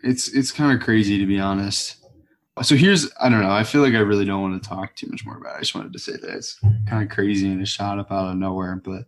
it's 0.04 0.30
it's 0.30 0.52
kind 0.52 0.72
of 0.78 0.84
crazy 0.84 1.18
to 1.20 1.26
be 1.26 1.40
honest. 1.40 1.99
So 2.62 2.76
here's 2.76 3.10
I 3.20 3.30
don't 3.30 3.42
know. 3.42 3.52
I 3.52 3.64
feel 3.64 3.82
like 3.82 3.94
I 3.94 4.00
really 4.00 4.26
don't 4.26 4.42
want 4.42 4.62
to 4.62 4.70
talk 4.70 4.96
too 4.96 5.08
much 5.10 5.26
more 5.26 5.38
about. 5.38 5.56
it. 5.56 5.58
I 5.58 5.60
just 5.60 5.76
wanted 5.76 5.94
to 5.94 6.00
say 6.00 6.14
that 6.14 6.30
it's 6.30 6.60
kind 6.88 7.04
of 7.04 7.10
crazy 7.10 7.48
and 7.52 7.62
it 7.62 7.68
shot 7.68 8.00
up 8.00 8.12
out 8.12 8.30
of 8.30 8.38
nowhere. 8.38 8.82
But 8.84 9.06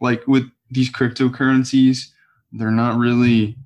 like 0.00 0.26
with 0.26 0.48
these 0.70 0.90
cryptocurrencies, 0.90 2.06
they're 2.52 2.70
not 2.70 2.98
really. 2.98 3.56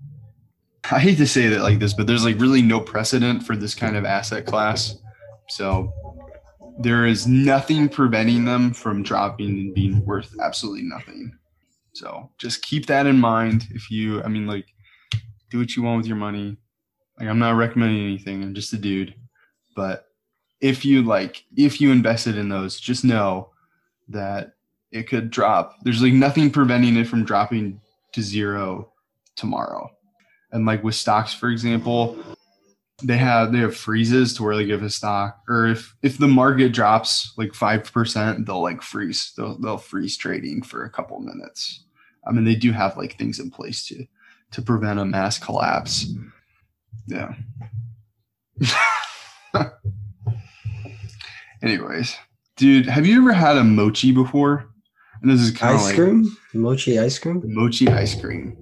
I 0.91 1.01
hate 1.01 1.19
to 1.19 1.27
say 1.27 1.49
that 1.49 1.63
like 1.63 1.81
this, 1.81 1.93
but 1.93 2.07
there's 2.07 2.25
like 2.25 2.41
really 2.41 2.63
no 2.63 2.81
precedent 2.81 3.43
for 3.43 3.57
this 3.57 3.75
kind 3.75 3.97
of 3.97 4.05
asset 4.05 4.47
class. 4.47 4.97
So 5.49 5.93
there 6.79 7.07
is 7.07 7.27
nothing 7.27 7.89
preventing 7.89 8.45
them 8.45 8.73
from 8.73 9.03
dropping 9.03 9.49
and 9.49 9.75
being 9.75 10.05
worth 10.07 10.35
absolutely 10.41 10.83
nothing. 10.85 11.37
So 11.93 12.31
just 12.39 12.63
keep 12.63 12.87
that 12.87 13.07
in 13.07 13.19
mind. 13.19 13.67
If 13.73 13.91
you, 13.91 14.23
I 14.23 14.29
mean, 14.29 14.47
like, 14.47 14.67
do 15.51 15.59
what 15.59 15.75
you 15.75 15.83
want 15.83 15.99
with 15.99 16.07
your 16.07 16.17
money. 16.17 16.57
Like, 17.19 17.29
I'm 17.29 17.39
not 17.39 17.57
recommending 17.57 18.05
anything. 18.05 18.43
I'm 18.43 18.55
just 18.55 18.73
a 18.73 18.79
dude. 18.79 19.15
But 19.75 20.07
if 20.61 20.85
you 20.85 21.03
like, 21.03 21.45
if 21.57 21.81
you 21.81 21.93
invested 21.93 22.37
in 22.37 22.49
those, 22.49 22.79
just 22.81 23.05
know 23.05 23.51
that 24.09 24.55
it 24.91 25.09
could 25.09 25.31
drop. 25.31 25.75
There's 25.83 26.03
like 26.03 26.13
nothing 26.13 26.51
preventing 26.51 26.97
it 26.97 27.07
from 27.07 27.25
dropping 27.25 27.81
to 28.13 28.23
zero 28.23 28.93
tomorrow. 29.37 29.91
And 30.53 30.65
like 30.65 30.83
with 30.83 30.95
stocks, 30.95 31.35
for 31.35 31.51
example, 31.51 32.19
they 33.03 33.17
have 33.17 33.53
they 33.53 33.59
have 33.59 33.77
freezes 33.77 34.35
to 34.35 34.43
where 34.43 34.57
they 34.57 34.65
give 34.65 34.83
a 34.83 34.91
stock 34.91 35.41
or 35.49 35.69
if 35.69 35.95
if 36.03 36.19
the 36.19 36.27
market 36.27 36.73
drops 36.73 37.33
like 37.37 37.55
five 37.55 37.93
percent, 37.93 38.47
they'll 38.47 38.63
like 38.63 38.83
freeze. 38.83 39.33
They'll 39.37 39.59
they'll 39.59 39.79
freeze 39.79 40.17
trading 40.17 40.63
for 40.63 40.85
a 40.85 40.91
couple 40.91 41.21
minutes. 41.21 41.85
I 42.27 42.33
mean, 42.33 42.45
they 42.45 42.57
do 42.57 42.73
have 42.73 42.97
like 42.97 43.17
things 43.17 43.39
in 43.39 43.51
place 43.51 43.87
to 43.87 44.05
to 44.53 44.63
prevent 44.63 44.99
a 44.99 45.05
mass 45.05 45.39
collapse. 45.39 46.07
Yeah. 47.09 47.35
Anyways, 51.63 52.17
dude, 52.57 52.87
have 52.87 53.07
you 53.07 53.21
ever 53.21 53.33
had 53.33 53.57
a 53.57 53.65
mochi 53.65 54.13
before? 54.13 54.69
And 55.23 55.31
this 55.31 55.41
is 55.41 55.51
kind 55.51 55.75
of 55.75 55.81
Ice 55.81 55.87
like 55.87 55.97
cream? 55.97 56.37
Mochi 56.55 56.99
ice 56.99 57.19
cream? 57.19 57.43
mochi 57.45 57.89
ice 57.89 58.15
cream. 58.21 58.57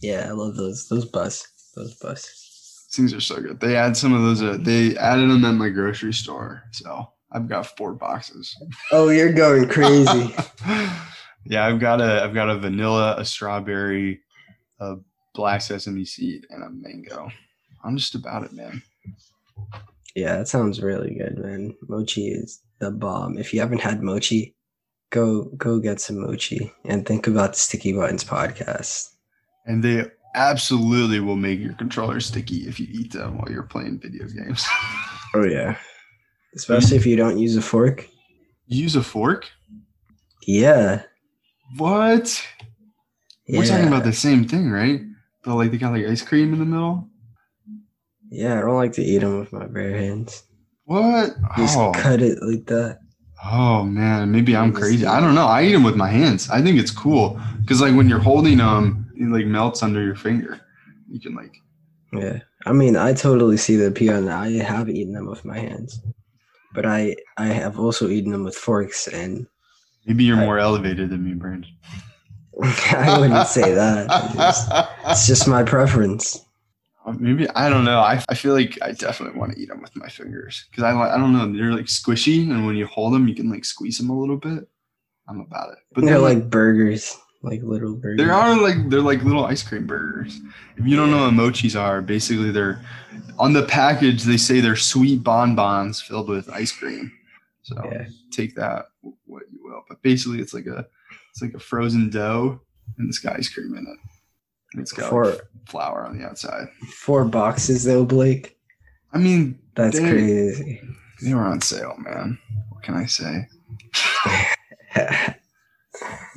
Yeah, 0.00 0.26
I 0.28 0.32
love 0.32 0.56
those. 0.56 0.88
Those 0.88 1.04
bus. 1.04 1.46
Those 1.74 1.94
bus. 1.96 2.86
Things 2.92 3.12
are 3.12 3.20
so 3.20 3.40
good. 3.40 3.60
They 3.60 3.76
add 3.76 3.96
some 3.96 4.14
of 4.14 4.22
those. 4.22 4.42
Uh, 4.42 4.56
they 4.60 4.96
added 4.96 5.30
them 5.30 5.44
at 5.44 5.52
my 5.54 5.68
grocery 5.68 6.12
store, 6.14 6.62
so 6.72 7.12
I've 7.32 7.48
got 7.48 7.76
four 7.76 7.92
boxes. 7.92 8.56
Oh, 8.92 9.10
you're 9.10 9.32
going 9.32 9.68
crazy. 9.68 10.34
yeah, 11.44 11.66
I've 11.66 11.78
got 11.80 12.00
a 12.00 12.22
I've 12.24 12.34
got 12.34 12.48
a 12.48 12.58
vanilla, 12.58 13.16
a 13.18 13.24
strawberry, 13.24 14.20
a 14.80 14.96
black 15.34 15.60
sesame 15.60 16.04
seed, 16.06 16.46
and 16.50 16.64
a 16.64 16.70
mango. 16.70 17.30
I'm 17.84 17.96
just 17.96 18.14
about 18.14 18.44
it, 18.44 18.52
man. 18.52 18.82
yeah, 20.14 20.36
that 20.38 20.48
sounds 20.48 20.82
really 20.82 21.14
good, 21.14 21.38
man. 21.38 21.74
Mochi 21.88 22.28
is 22.28 22.60
the 22.78 22.90
bomb. 22.90 23.38
If 23.38 23.52
you 23.54 23.60
haven't 23.60 23.80
had 23.80 24.02
mochi, 24.02 24.54
go 25.10 25.44
go 25.56 25.78
get 25.80 26.00
some 26.00 26.20
mochi 26.20 26.72
and 26.84 27.06
think 27.06 27.26
about 27.26 27.52
the 27.54 27.58
Sticky 27.58 27.92
Buttons 27.92 28.24
podcast. 28.24 29.08
And 29.66 29.82
they 29.82 30.06
absolutely 30.34 31.20
will 31.20 31.36
make 31.36 31.58
your 31.60 31.74
controller 31.74 32.20
sticky 32.20 32.68
if 32.68 32.78
you 32.78 32.86
eat 32.90 33.12
them 33.12 33.38
while 33.38 33.50
you're 33.50 33.62
playing 33.64 34.00
video 34.00 34.26
games. 34.26 34.64
Oh 35.32 35.44
yeah. 35.44 35.76
Especially 36.56 36.96
if 36.96 37.06
you 37.06 37.14
don't 37.14 37.38
use 37.38 37.54
a 37.54 37.62
fork. 37.62 38.08
Use 38.66 38.96
a 38.96 39.02
fork? 39.02 39.48
Yeah. 40.44 41.02
What? 41.76 42.44
Yeah. 43.46 43.58
We're 43.60 43.66
talking 43.66 43.86
about 43.86 44.02
the 44.02 44.12
same 44.12 44.48
thing, 44.48 44.70
right? 44.72 45.02
But 45.44 45.54
like 45.54 45.70
they 45.70 45.78
got 45.78 45.92
like 45.92 46.06
ice 46.06 46.22
cream 46.22 46.52
in 46.52 46.58
the 46.58 46.64
middle. 46.64 47.08
Yeah, 48.30 48.58
I 48.58 48.60
don't 48.60 48.76
like 48.76 48.92
to 48.94 49.02
eat 49.02 49.18
them 49.18 49.38
with 49.40 49.52
my 49.52 49.66
bare 49.66 49.96
hands. 49.96 50.44
What? 50.84 51.30
Just 51.56 51.76
Oh, 51.78 51.92
cut 51.92 52.22
it 52.22 52.38
like 52.42 52.66
that. 52.66 52.98
oh 53.44 53.82
man, 53.84 54.30
maybe 54.30 54.56
I'm 54.56 54.72
crazy. 54.72 55.06
I 55.06 55.20
don't 55.20 55.34
know. 55.34 55.46
I 55.46 55.62
eat 55.64 55.72
them 55.72 55.82
with 55.84 55.96
my 55.96 56.08
hands. 56.08 56.48
I 56.50 56.60
think 56.62 56.78
it's 56.78 56.90
cool 56.90 57.40
because 57.60 57.80
like 57.80 57.94
when 57.94 58.08
you're 58.08 58.18
holding 58.20 58.58
them, 58.58 59.10
it 59.16 59.28
like 59.28 59.46
melts 59.46 59.82
under 59.82 60.02
your 60.02 60.14
finger. 60.16 60.60
You 61.10 61.20
can 61.20 61.34
like 61.34 61.52
Yeah. 62.12 62.40
I 62.66 62.72
mean, 62.72 62.96
I 62.96 63.14
totally 63.14 63.56
see 63.56 63.76
the 63.76 63.86
appeal, 63.86 64.14
and 64.16 64.28
I 64.30 64.50
have 64.62 64.88
eaten 64.90 65.14
them 65.14 65.26
with 65.26 65.44
my 65.44 65.58
hands. 65.58 66.00
But 66.74 66.86
I 66.86 67.16
I 67.38 67.46
have 67.46 67.78
also 67.80 68.08
eaten 68.08 68.30
them 68.32 68.44
with 68.44 68.54
forks, 68.56 69.08
and 69.08 69.46
maybe 70.06 70.24
you're 70.24 70.36
I- 70.36 70.44
more 70.44 70.58
elevated 70.58 71.10
than 71.10 71.24
me, 71.24 71.34
Brandon. 71.34 71.70
I 72.62 73.18
wouldn't 73.18 73.46
say 73.48 73.72
that. 73.74 74.08
Just- 74.36 74.70
it's 75.06 75.26
just 75.26 75.48
my 75.48 75.62
preference. 75.62 76.44
Maybe 77.18 77.48
I 77.50 77.68
don't 77.68 77.84
know. 77.84 77.98
I, 78.00 78.22
I 78.28 78.34
feel 78.34 78.52
like 78.54 78.78
I 78.82 78.92
definitely 78.92 79.38
want 79.38 79.52
to 79.52 79.58
eat 79.60 79.68
them 79.68 79.80
with 79.82 79.94
my 79.96 80.08
fingers 80.08 80.66
because 80.70 80.84
I 80.84 80.92
I 80.92 81.16
don't 81.18 81.32
know 81.32 81.50
they're 81.52 81.74
like 81.74 81.86
squishy 81.86 82.42
and 82.50 82.66
when 82.66 82.76
you 82.76 82.86
hold 82.86 83.12
them 83.14 83.28
you 83.28 83.34
can 83.34 83.50
like 83.50 83.64
squeeze 83.64 83.98
them 83.98 84.10
a 84.10 84.18
little 84.18 84.36
bit. 84.36 84.68
I'm 85.28 85.40
about 85.40 85.72
it. 85.72 85.78
But 85.92 86.02
they're 86.02 86.10
they're 86.14 86.18
like 86.20 86.50
burgers, 86.50 87.16
like 87.42 87.62
little 87.62 87.94
burgers. 87.94 88.18
They 88.18 88.30
are 88.30 88.56
like 88.60 88.88
they're 88.90 89.00
like 89.00 89.22
little 89.22 89.44
ice 89.44 89.62
cream 89.62 89.86
burgers. 89.86 90.40
If 90.76 90.86
you 90.86 90.96
don't 90.96 91.10
know 91.10 91.24
what 91.26 91.34
mochis 91.34 91.78
are, 91.78 92.02
basically 92.02 92.50
they're 92.50 92.82
on 93.38 93.52
the 93.52 93.62
package 93.62 94.24
they 94.24 94.36
say 94.36 94.60
they're 94.60 94.76
sweet 94.76 95.22
bonbons 95.22 96.00
filled 96.02 96.28
with 96.28 96.50
ice 96.50 96.72
cream. 96.72 97.12
So 97.62 97.76
Yeah. 97.84 98.06
take 98.32 98.54
that. 98.56 98.86
what 99.02 99.42
you 99.52 99.60
will. 99.62 99.82
But 99.88 100.02
basically, 100.02 100.40
it's 100.40 100.52
like 100.54 100.66
a 100.66 100.86
it's 101.30 101.40
like 101.42 101.54
a 101.54 101.60
frozen 101.60 102.10
dough 102.10 102.60
and 102.98 103.08
this 103.08 103.18
guy's 103.20 103.48
cream 103.48 103.74
in 103.76 103.86
it. 103.86 104.09
And 104.72 104.82
it's 104.82 104.92
got 104.92 105.10
Four 105.10 105.26
like, 105.26 105.40
flour 105.66 106.06
on 106.06 106.18
the 106.18 106.24
outside. 106.24 106.68
four 106.92 107.24
boxes 107.24 107.84
though, 107.84 108.04
Blake. 108.04 108.56
I 109.12 109.18
mean, 109.18 109.58
That's 109.74 109.98
Dang. 109.98 110.10
crazy. 110.10 110.80
they 111.22 111.34
were 111.34 111.42
on 111.42 111.60
sale, 111.60 111.96
man. 111.98 112.38
What 112.70 112.82
can 112.82 112.94
I 112.94 113.06
say? 113.06 113.48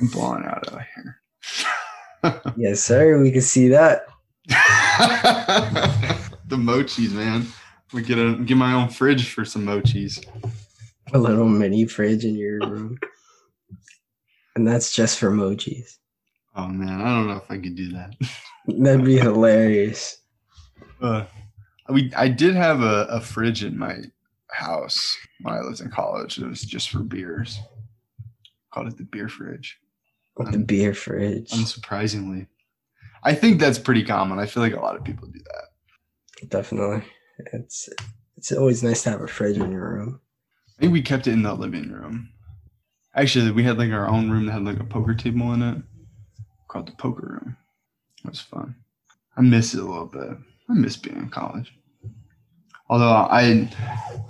I'm 0.00 0.08
blowing 0.12 0.44
out 0.44 0.66
of 0.68 0.80
here. 0.94 2.42
yes, 2.56 2.80
sir. 2.82 3.20
We 3.22 3.30
can 3.30 3.40
see 3.42 3.68
that. 3.68 4.06
the 6.48 6.56
mochis, 6.56 7.12
man. 7.12 7.46
We 7.92 8.02
get 8.02 8.18
a 8.18 8.34
get 8.44 8.56
my 8.56 8.72
own 8.74 8.88
fridge 8.88 9.30
for 9.32 9.44
some 9.44 9.64
mochis. 9.64 10.24
A 11.12 11.18
little 11.18 11.46
mini 11.48 11.86
fridge 11.86 12.24
in 12.24 12.34
your 12.34 12.58
room. 12.58 12.98
And 14.56 14.66
that's 14.66 14.92
just 14.92 15.18
for 15.18 15.30
emojis. 15.30 15.98
Oh 16.54 16.68
man, 16.68 17.00
I 17.00 17.14
don't 17.16 17.26
know 17.26 17.36
if 17.36 17.50
I 17.50 17.58
could 17.58 17.74
do 17.74 17.92
that. 17.92 18.14
That'd 18.66 19.04
be 19.04 19.18
hilarious. 19.18 20.18
Uh, 21.00 21.24
we 21.88 22.12
I 22.16 22.28
did 22.28 22.54
have 22.54 22.80
a, 22.80 23.06
a 23.10 23.20
fridge 23.20 23.64
in 23.64 23.78
my 23.78 23.96
house 24.50 25.16
when 25.40 25.54
I 25.54 25.60
lived 25.60 25.80
in 25.80 25.90
college. 25.90 26.38
It 26.38 26.46
was 26.46 26.62
just 26.62 26.90
for 26.90 27.00
beers. 27.00 27.58
Called 28.72 28.88
it 28.88 28.96
the 28.96 29.04
beer 29.04 29.28
fridge. 29.28 29.78
The 30.36 30.58
beer 30.58 30.94
fridge. 30.94 31.50
Unsurprisingly, 31.50 32.48
I 33.22 33.34
think 33.34 33.60
that's 33.60 33.78
pretty 33.78 34.04
common. 34.04 34.38
I 34.38 34.46
feel 34.46 34.62
like 34.62 34.74
a 34.74 34.80
lot 34.80 34.96
of 34.96 35.04
people 35.04 35.28
do 35.28 35.38
that. 35.38 36.48
Definitely. 36.50 37.04
It's 37.52 37.88
it's 38.36 38.52
always 38.52 38.82
nice 38.82 39.02
to 39.04 39.10
have 39.10 39.20
a 39.20 39.28
fridge 39.28 39.58
in 39.58 39.72
your 39.72 39.94
room. 39.94 40.20
I 40.76 40.80
think 40.82 40.92
we 40.92 41.02
kept 41.02 41.26
it 41.26 41.32
in 41.32 41.42
the 41.42 41.54
living 41.54 41.90
room. 41.90 42.30
Actually, 43.14 43.50
we 43.52 43.62
had 43.62 43.78
like 43.78 43.92
our 43.92 44.08
own 44.08 44.30
room 44.30 44.46
that 44.46 44.52
had 44.52 44.64
like 44.64 44.80
a 44.80 44.84
poker 44.84 45.14
table 45.14 45.52
in 45.52 45.62
it, 45.62 45.82
called 46.74 46.88
the 46.88 46.92
poker 46.92 47.40
room. 47.40 47.56
It 48.24 48.30
was 48.30 48.40
fun. 48.40 48.74
I 49.36 49.42
miss 49.42 49.74
it 49.74 49.80
a 49.80 49.84
little 49.84 50.06
bit. 50.06 50.36
I 50.68 50.72
miss 50.72 50.96
being 50.96 51.16
in 51.16 51.28
college. 51.30 51.72
Although 52.90 53.12
I, 53.12 53.70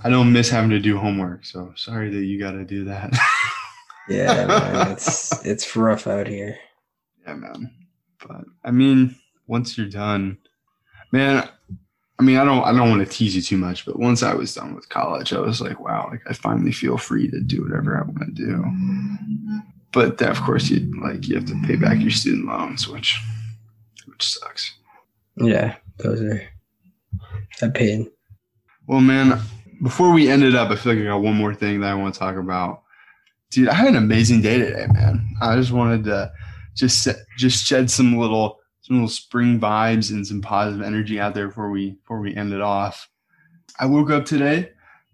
I 0.04 0.10
don't 0.10 0.32
miss 0.32 0.50
having 0.50 0.70
to 0.70 0.78
do 0.78 0.98
homework. 0.98 1.46
So 1.46 1.72
sorry 1.74 2.10
that 2.10 2.24
you 2.24 2.38
got 2.38 2.52
to 2.52 2.64
do 2.64 2.84
that. 2.84 3.12
Yeah, 4.06 4.44
man, 4.44 4.92
it's 4.92 5.46
it's 5.46 5.74
rough 5.74 6.06
out 6.06 6.26
here. 6.26 6.58
yeah, 7.26 7.32
man. 7.32 7.72
But 8.22 8.44
I 8.62 8.70
mean, 8.70 9.16
once 9.46 9.78
you're 9.78 9.88
done, 9.88 10.36
man. 11.10 11.48
I 12.18 12.22
mean, 12.22 12.36
I 12.36 12.44
don't, 12.44 12.62
I 12.64 12.72
don't 12.72 12.90
want 12.90 13.02
to 13.02 13.10
tease 13.10 13.34
you 13.34 13.40
too 13.40 13.56
much, 13.56 13.86
but 13.86 13.98
once 13.98 14.22
I 14.22 14.34
was 14.34 14.54
done 14.54 14.74
with 14.74 14.90
college, 14.90 15.32
I 15.32 15.40
was 15.40 15.62
like, 15.62 15.80
wow, 15.80 16.08
like 16.10 16.20
I 16.28 16.34
finally 16.34 16.70
feel 16.70 16.98
free 16.98 17.30
to 17.30 17.40
do 17.40 17.62
whatever 17.62 17.96
I 17.96 18.02
want 18.02 18.18
to 18.26 18.30
do. 18.44 18.62
But 19.94 20.18
then, 20.18 20.30
of 20.30 20.40
course, 20.42 20.68
you 20.70 20.92
like 21.00 21.28
you 21.28 21.36
have 21.36 21.46
to 21.46 21.62
pay 21.64 21.76
back 21.76 22.00
your 22.00 22.10
student 22.10 22.46
loans, 22.46 22.88
which, 22.88 23.16
which 24.06 24.24
sucks. 24.24 24.74
Yeah, 25.36 25.76
those 25.98 26.20
are 26.20 26.42
I 27.62 27.68
paid. 27.68 28.08
Well, 28.88 29.00
man, 29.00 29.40
before 29.82 30.12
we 30.12 30.28
end 30.28 30.42
it 30.42 30.56
up, 30.56 30.70
I 30.70 30.76
feel 30.76 30.94
like 30.94 31.02
I 31.02 31.06
got 31.06 31.22
one 31.22 31.36
more 31.36 31.54
thing 31.54 31.80
that 31.80 31.90
I 31.90 31.94
want 31.94 32.12
to 32.12 32.20
talk 32.20 32.36
about. 32.36 32.82
Dude, 33.50 33.68
I 33.68 33.74
had 33.74 33.86
an 33.86 33.96
amazing 33.96 34.42
day 34.42 34.58
today, 34.58 34.86
man. 34.92 35.24
I 35.40 35.56
just 35.56 35.70
wanted 35.70 36.04
to 36.04 36.32
just 36.74 37.04
set, 37.04 37.16
just 37.38 37.64
shed 37.64 37.88
some 37.88 38.18
little 38.18 38.58
some 38.82 38.96
little 38.96 39.08
spring 39.08 39.60
vibes 39.60 40.10
and 40.10 40.26
some 40.26 40.42
positive 40.42 40.84
energy 40.84 41.20
out 41.20 41.34
there 41.34 41.46
before 41.46 41.70
we 41.70 41.92
before 41.92 42.20
we 42.20 42.34
end 42.34 42.52
it 42.52 42.60
off. 42.60 43.08
I 43.78 43.86
woke 43.86 44.10
up 44.10 44.24
today, 44.24 44.70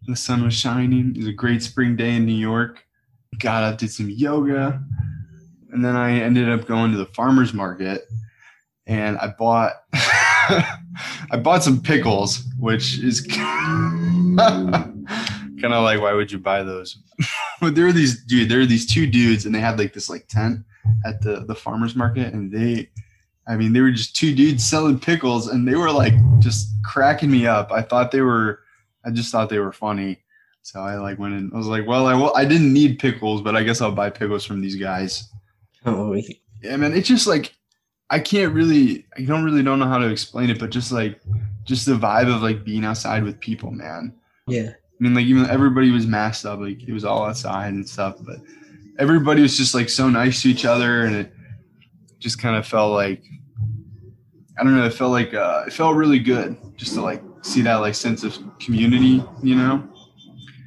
the 0.06 0.16
sun 0.16 0.42
was 0.42 0.54
shining. 0.54 1.10
It 1.10 1.18
was 1.18 1.26
a 1.26 1.32
great 1.32 1.62
spring 1.62 1.96
day 1.96 2.16
in 2.16 2.24
New 2.24 2.32
York. 2.32 2.84
Got 3.38 3.62
up, 3.62 3.78
did 3.78 3.90
some 3.90 4.10
yoga, 4.10 4.82
and 5.72 5.84
then 5.84 5.96
I 5.96 6.20
ended 6.20 6.48
up 6.48 6.66
going 6.66 6.92
to 6.92 6.98
the 6.98 7.06
farmers 7.06 7.54
market 7.54 8.06
and 8.90 9.16
I 9.18 9.28
bought 9.28 9.72
I 9.92 11.38
bought 11.42 11.62
some 11.62 11.80
pickles, 11.80 12.44
which 12.58 12.98
is 12.98 13.20
kind 13.30 14.40
of 14.40 15.84
like 15.84 16.00
why 16.00 16.12
would 16.12 16.32
you 16.32 16.38
buy 16.38 16.62
those? 16.62 16.98
but 17.60 17.74
there 17.74 17.86
are 17.86 17.92
these 17.92 18.24
dude, 18.24 18.48
there 18.48 18.60
are 18.60 18.66
these 18.66 18.86
two 18.86 19.06
dudes, 19.06 19.46
and 19.46 19.54
they 19.54 19.60
had 19.60 19.78
like 19.78 19.92
this 19.92 20.10
like 20.10 20.26
tent 20.28 20.64
at 21.06 21.22
the 21.22 21.44
the 21.46 21.54
farmers 21.54 21.94
market, 21.94 22.34
and 22.34 22.50
they, 22.50 22.90
I 23.46 23.56
mean, 23.56 23.72
they 23.72 23.80
were 23.80 23.92
just 23.92 24.16
two 24.16 24.34
dudes 24.34 24.64
selling 24.64 24.98
pickles, 24.98 25.46
and 25.48 25.66
they 25.66 25.76
were 25.76 25.92
like 25.92 26.14
just 26.40 26.68
cracking 26.84 27.30
me 27.30 27.46
up. 27.46 27.70
I 27.70 27.82
thought 27.82 28.10
they 28.10 28.22
were, 28.22 28.60
I 29.04 29.10
just 29.10 29.30
thought 29.30 29.48
they 29.50 29.60
were 29.60 29.72
funny. 29.72 30.18
So 30.62 30.80
I 30.80 30.96
like 30.96 31.18
went 31.18 31.34
in. 31.34 31.50
I 31.52 31.56
was 31.56 31.66
like, 31.66 31.86
well, 31.86 32.06
I 32.06 32.14
will. 32.14 32.34
I 32.36 32.44
didn't 32.44 32.72
need 32.72 32.98
pickles, 32.98 33.42
but 33.42 33.56
I 33.56 33.62
guess 33.62 33.80
I'll 33.80 33.92
buy 33.92 34.10
pickles 34.10 34.44
from 34.44 34.60
these 34.60 34.76
guys. 34.76 35.30
Oh, 35.86 36.14
Yeah, 36.62 36.76
man, 36.76 36.92
it's 36.92 37.08
just 37.08 37.26
like 37.26 37.54
I 38.10 38.18
can't 38.18 38.52
really, 38.52 39.06
I 39.16 39.22
don't 39.22 39.44
really 39.44 39.62
don't 39.62 39.78
know 39.78 39.86
how 39.86 39.98
to 39.98 40.08
explain 40.10 40.50
it, 40.50 40.58
but 40.58 40.70
just 40.70 40.90
like, 40.90 41.20
just 41.64 41.86
the 41.86 41.92
vibe 41.92 42.34
of 42.34 42.42
like 42.42 42.64
being 42.64 42.84
outside 42.84 43.22
with 43.22 43.38
people, 43.40 43.70
man. 43.70 44.12
yeah. 44.46 44.70
I 44.70 45.02
mean, 45.02 45.14
like 45.14 45.24
even 45.24 45.48
everybody 45.48 45.90
was 45.90 46.06
masked 46.06 46.44
up, 46.44 46.60
like 46.60 46.82
it 46.86 46.92
was 46.92 47.06
all 47.06 47.24
outside 47.24 47.72
and 47.72 47.88
stuff, 47.88 48.16
but 48.20 48.36
everybody 48.98 49.40
was 49.40 49.56
just 49.56 49.74
like 49.74 49.88
so 49.88 50.10
nice 50.10 50.42
to 50.42 50.50
each 50.50 50.66
other, 50.66 51.04
and 51.06 51.16
it 51.16 51.32
just 52.18 52.38
kind 52.38 52.54
of 52.54 52.66
felt 52.66 52.92
like, 52.92 53.24
I 54.58 54.62
don't 54.62 54.76
know, 54.76 54.84
it 54.84 54.92
felt 54.92 55.12
like 55.12 55.32
uh, 55.32 55.64
it 55.66 55.72
felt 55.72 55.96
really 55.96 56.18
good 56.18 56.54
just 56.76 56.92
to 56.94 57.00
like 57.00 57.22
see 57.40 57.62
that 57.62 57.76
like 57.76 57.94
sense 57.94 58.24
of 58.24 58.36
community, 58.58 59.24
you 59.42 59.54
know? 59.54 59.88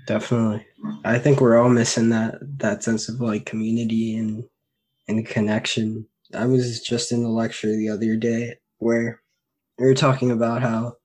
Definitely. 0.06 0.66
I 1.06 1.18
think 1.18 1.40
we're 1.40 1.58
all 1.58 1.70
missing 1.70 2.10
that 2.10 2.36
that 2.60 2.84
sense 2.84 3.08
of 3.10 3.22
like 3.22 3.46
community 3.46 4.18
and 4.18 4.44
and 5.08 5.26
connection. 5.26 6.08
I 6.34 6.46
was 6.46 6.82
just 6.82 7.12
in 7.12 7.24
a 7.24 7.30
lecture 7.30 7.76
the 7.76 7.90
other 7.90 8.16
day 8.16 8.56
where 8.80 9.22
we 9.78 9.86
were 9.86 9.94
talking 9.94 10.32
about 10.32 10.62
how 10.62 10.98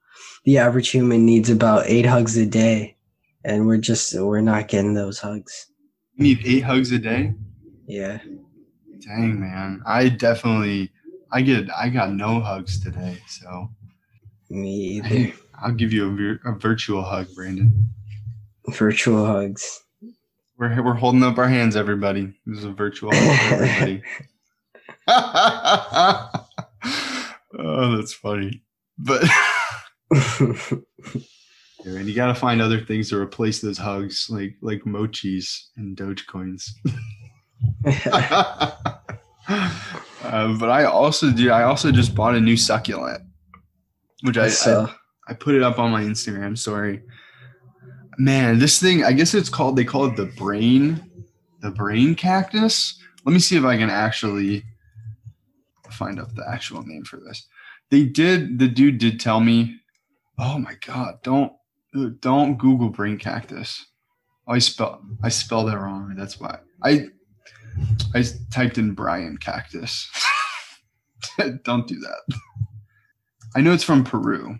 the 0.44 0.58
average 0.58 0.90
human 0.90 1.24
needs 1.24 1.50
about 1.50 1.86
eight 1.86 2.06
hugs 2.06 2.36
a 2.36 2.46
day 2.46 2.96
and 3.44 3.66
we're 3.66 3.78
just 3.78 4.14
we're 4.18 4.40
not 4.40 4.68
getting 4.68 4.94
those 4.94 5.18
hugs. 5.18 5.66
You 6.14 6.24
need 6.24 6.40
eight 6.44 6.64
hugs 6.64 6.92
a 6.92 6.98
day. 6.98 7.34
Yeah. 7.86 8.18
Dang, 9.00 9.40
man, 9.40 9.80
I 9.86 10.08
definitely, 10.08 10.90
I 11.32 11.40
get, 11.40 11.70
I 11.74 11.88
got 11.88 12.12
no 12.12 12.40
hugs 12.40 12.82
today, 12.82 13.18
so. 13.26 13.70
Me 14.50 15.00
either. 15.00 15.32
I'll 15.62 15.72
give 15.72 15.92
you 15.92 16.08
a, 16.08 16.10
vir- 16.10 16.40
a 16.44 16.52
virtual 16.52 17.02
hug, 17.02 17.28
Brandon. 17.34 17.88
Virtual 18.72 19.24
hugs. 19.24 19.82
We're 20.58 20.82
we're 20.82 20.94
holding 20.94 21.22
up 21.22 21.38
our 21.38 21.48
hands, 21.48 21.76
everybody. 21.76 22.34
This 22.46 22.58
is 22.58 22.64
a 22.64 22.72
virtual 22.72 23.10
hug 23.14 23.38
for 23.38 23.54
everybody. 23.54 24.02
oh, 27.58 27.96
that's 27.96 28.12
funny. 28.12 28.62
But 28.98 29.22
man, 31.84 32.06
you 32.06 32.14
got 32.14 32.26
to 32.26 32.34
find 32.34 32.60
other 32.60 32.80
things 32.80 33.08
to 33.10 33.18
replace 33.18 33.60
those 33.60 33.78
hugs, 33.78 34.26
like 34.28 34.56
like 34.60 34.82
mochis 34.84 35.68
and 35.76 35.96
Dogecoins. 35.96 36.70
uh, 40.24 40.58
but 40.58 40.70
I 40.70 40.84
also 40.84 41.30
do. 41.30 41.50
I 41.50 41.62
also 41.62 41.92
just 41.92 42.14
bought 42.14 42.34
a 42.34 42.40
new 42.40 42.56
succulent, 42.56 43.22
which 44.22 44.36
I, 44.36 44.46
I 44.46 44.48
so 44.48 44.90
I 45.28 45.34
put 45.34 45.54
it 45.54 45.62
up 45.62 45.78
on 45.78 45.90
my 45.90 46.02
Instagram 46.02 46.58
story. 46.58 47.02
Man, 48.18 48.58
this 48.58 48.80
thing, 48.80 49.04
I 49.04 49.12
guess 49.12 49.32
it's 49.32 49.48
called, 49.48 49.76
they 49.76 49.84
call 49.84 50.06
it 50.06 50.16
the 50.16 50.26
brain, 50.26 51.08
the 51.60 51.70
brain 51.70 52.16
cactus. 52.16 53.00
Let 53.24 53.32
me 53.32 53.38
see 53.38 53.56
if 53.56 53.64
I 53.64 53.76
can 53.76 53.90
actually 53.90 54.64
find 55.90 56.18
out 56.18 56.34
the 56.34 56.44
actual 56.48 56.82
name 56.82 57.04
for 57.04 57.18
this. 57.18 57.46
They 57.90 58.04
did, 58.04 58.58
the 58.58 58.66
dude 58.66 58.98
did 58.98 59.20
tell 59.20 59.38
me, 59.38 59.76
oh 60.36 60.58
my 60.58 60.74
God, 60.84 61.22
don't, 61.22 61.52
don't 62.18 62.58
Google 62.58 62.88
brain 62.88 63.18
cactus. 63.18 63.86
Oh, 64.48 64.54
I 64.54 64.58
spell, 64.58 65.00
I 65.22 65.28
spelled 65.28 65.68
that 65.68 65.78
wrong. 65.78 66.14
That's 66.16 66.40
why 66.40 66.58
I, 66.82 67.06
I 68.14 68.24
typed 68.50 68.78
in 68.78 68.94
Brian 68.94 69.38
cactus. 69.38 70.10
don't 71.62 71.86
do 71.86 72.00
that. 72.00 72.38
I 73.54 73.60
know 73.60 73.72
it's 73.72 73.84
from 73.84 74.02
Peru. 74.02 74.58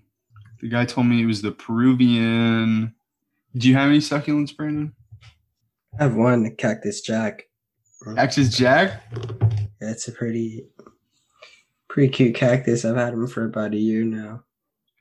The 0.60 0.68
guy 0.68 0.84
told 0.84 1.08
me 1.08 1.22
it 1.22 1.26
was 1.26 1.42
the 1.42 1.52
Peruvian. 1.52 2.94
Do 3.58 3.68
you 3.68 3.74
have 3.74 3.88
any 3.88 3.98
succulents, 3.98 4.56
Brandon? 4.56 4.94
I 5.98 6.04
have 6.04 6.14
one 6.14 6.54
cactus 6.56 7.00
jack. 7.00 7.48
Cactus 8.14 8.56
Jack? 8.56 9.02
Yeah, 9.80 9.90
it's 9.90 10.06
a 10.06 10.12
pretty 10.12 10.64
pretty 11.88 12.12
cute 12.12 12.36
cactus. 12.36 12.84
I've 12.84 12.96
had 12.96 13.12
him 13.12 13.26
for 13.26 13.44
about 13.44 13.74
a 13.74 13.78
year 13.78 14.04
now. 14.04 14.44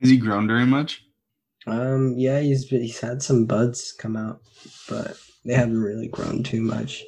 Has 0.01 0.09
he 0.09 0.17
grown 0.17 0.47
very 0.47 0.65
much? 0.65 1.03
Um, 1.67 2.15
yeah, 2.17 2.39
he's 2.39 2.67
he's 2.67 2.99
had 2.99 3.21
some 3.21 3.45
buds 3.45 3.91
come 3.91 4.15
out, 4.15 4.41
but 4.89 5.19
they 5.45 5.53
haven't 5.53 5.81
really 5.81 6.07
grown 6.07 6.41
too 6.41 6.61
much. 6.61 7.03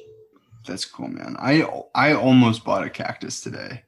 That's 0.66 0.84
cool, 0.84 1.08
man. 1.08 1.36
I 1.40 1.68
I 1.96 2.14
almost 2.14 2.64
bought 2.64 2.86
a 2.86 2.90
cactus 2.90 3.40
today, 3.40 3.82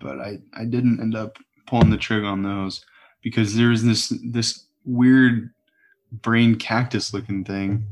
but 0.00 0.20
I 0.20 0.38
I 0.52 0.66
didn't 0.66 1.00
end 1.00 1.14
up 1.14 1.38
pulling 1.66 1.90
the 1.90 1.96
trigger 1.96 2.26
on 2.26 2.42
those 2.42 2.84
because 3.22 3.54
there's 3.54 3.82
this 3.82 4.12
this 4.22 4.66
weird 4.84 5.50
brain 6.12 6.56
cactus 6.56 7.12
looking 7.14 7.44
thing, 7.44 7.86